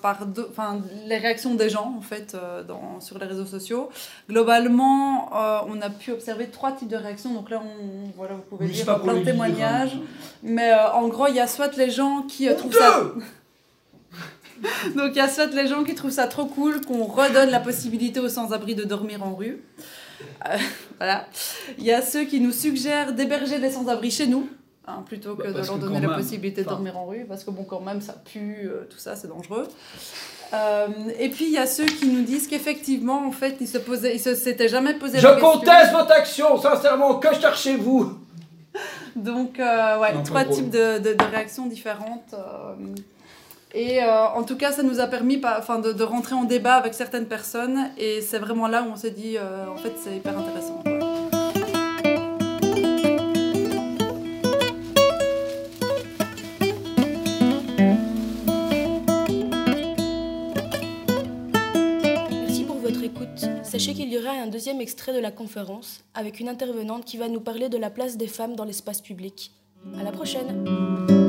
par 0.01 0.21
enfin 0.49 0.81
les 1.07 1.19
réactions 1.19 1.55
des 1.55 1.69
gens 1.69 1.95
en 1.99 2.01
fait 2.01 2.37
dans, 2.69 3.01
sur 3.01 3.19
les 3.19 3.27
réseaux 3.27 3.47
sociaux. 3.47 3.91
Globalement, 4.29 5.31
on 5.67 5.81
a 5.81 5.91
pu 5.91 6.13
observer 6.13 6.47
trois 6.47 6.73
types 6.73 6.89
de 6.89 6.97
réactions. 6.97 7.35
Donc 7.35 7.51
là, 7.51 7.61
on, 7.61 8.11
voilà, 8.17 8.35
vous 8.35 8.43
pouvez 8.43 8.69
lire 8.69 9.01
plein 9.03 9.15
de 9.15 9.19
hein. 9.19 9.25
témoignages. 9.25 9.99
Mais 10.43 10.73
en 10.73 11.09
gros, 11.09 11.27
il 11.27 11.35
y 11.35 11.41
a 11.41 11.49
soit 11.49 11.77
les 11.77 11.91
gens 11.91 12.23
qui 12.23 12.49
trouvent 12.55 12.79
ça 12.79 13.03
Donc 14.97 15.11
il 15.13 15.17
y 15.17 15.21
a 15.21 15.29
soit 15.29 15.53
les 15.53 15.67
gens 15.67 15.85
qui 15.85 15.95
trouvent 15.95 16.11
ça 16.11 16.27
trop 16.27 16.47
cool 16.47 16.81
qu'on 16.85 17.05
redonne 17.05 17.51
la 17.51 17.61
possibilité 17.61 18.21
aux 18.21 18.29
sans-abri 18.29 18.75
de 18.75 18.85
dormir 18.85 19.23
en 19.23 19.35
rue. 19.35 19.63
Euh, 20.47 20.57
voilà. 20.99 21.27
Il 21.79 21.85
y 21.85 21.93
a 21.93 22.03
ceux 22.03 22.25
qui 22.25 22.41
nous 22.41 22.53
suggèrent 22.53 23.13
d'héberger 23.13 23.59
les 23.59 23.71
sans-abri 23.71 24.11
chez 24.11 24.27
nous. 24.27 24.49
Hein, 24.89 25.05
plutôt 25.07 25.37
que 25.37 25.45
bah, 25.45 25.61
de 25.61 25.65
leur 25.65 25.79
donner 25.79 26.01
la 26.01 26.09
possibilité 26.09 26.65
de 26.65 26.69
dormir 26.69 26.97
en 26.97 27.07
rue, 27.07 27.25
parce 27.29 27.45
que 27.45 27.53
bon, 27.53 27.63
quand 27.63 27.81
même, 27.81 28.01
ça 28.01 28.15
pue, 28.15 28.63
euh, 28.65 28.85
tout 28.91 28.99
ça, 28.99 29.15
c'est 29.15 29.29
dangereux. 29.29 29.69
Euh, 30.53 30.89
et 31.19 31.29
puis 31.29 31.45
il 31.47 31.53
y 31.53 31.59
a 31.59 31.67
ceux 31.67 31.87
qui 31.87 32.09
nous 32.09 32.23
disent 32.23 32.49
qu'effectivement, 32.49 33.27
en 33.27 33.31
fait, 33.31 33.57
ils 33.61 33.69
se 33.69 33.79
posaient, 33.79 34.17
ils 34.17 34.21
se 34.21 34.35
s'étaient 34.35 34.69
jamais 34.69 34.95
posé 34.95 35.19
Je 35.21 35.27
la 35.27 35.35
question. 35.35 35.53
Je 35.53 35.59
conteste 35.59 35.93
votre 35.93 36.13
action, 36.13 36.61
sincèrement, 36.61 37.15
que 37.21 37.33
cherchez-vous? 37.33 38.19
Donc, 39.17 39.59
ouais, 39.59 40.23
trois 40.25 40.45
types 40.45 40.71
de, 40.71 40.99
de, 40.99 41.15
de, 41.15 41.25
réactions 41.31 41.67
différentes. 41.67 42.35
Et 43.75 44.03
euh, 44.03 44.27
en 44.29 44.43
tout 44.43 44.57
cas, 44.57 44.73
ça 44.73 44.83
nous 44.83 45.01
a 45.01 45.07
permis 45.07 45.41
enfin, 45.45 45.79
de, 45.79 45.93
de, 45.93 46.05
rentrer 46.05 46.35
en 46.35 46.45
débat 46.45 46.75
avec 46.75 46.95
certaines 46.95 47.27
personnes. 47.27 47.91
Et 47.97 48.21
c'est 48.21 48.39
vraiment 48.39 48.69
là 48.69 48.83
où 48.83 48.93
on 48.93 48.97
s'est 48.97 49.11
dit, 49.11 49.37
euh, 49.39 49.67
en 49.67 49.77
fait, 49.77 49.95
c'est 49.97 50.17
hyper 50.17 50.39
intéressant. 50.39 50.83
Sachez 63.83 63.95
qu'il 63.95 64.13
y 64.13 64.17
aura 64.17 64.31
un 64.31 64.47
deuxième 64.47 64.81
extrait 64.81 65.13
de 65.13 65.19
la 65.19 65.33
conférence 65.33 66.05
avec 66.15 66.39
une 66.39 66.49
intervenante 66.49 67.05
qui 67.05 67.17
va 67.17 67.27
nous 67.27 67.41
parler 67.41 67.69
de 67.69 67.77
la 67.77 67.91
place 67.91 68.17
des 68.17 68.29
femmes 68.29 68.55
dans 68.55 68.65
l'espace 68.65 69.01
public. 69.01 69.51
À 69.99 70.05
la 70.05 70.13
prochaine! 70.13 71.22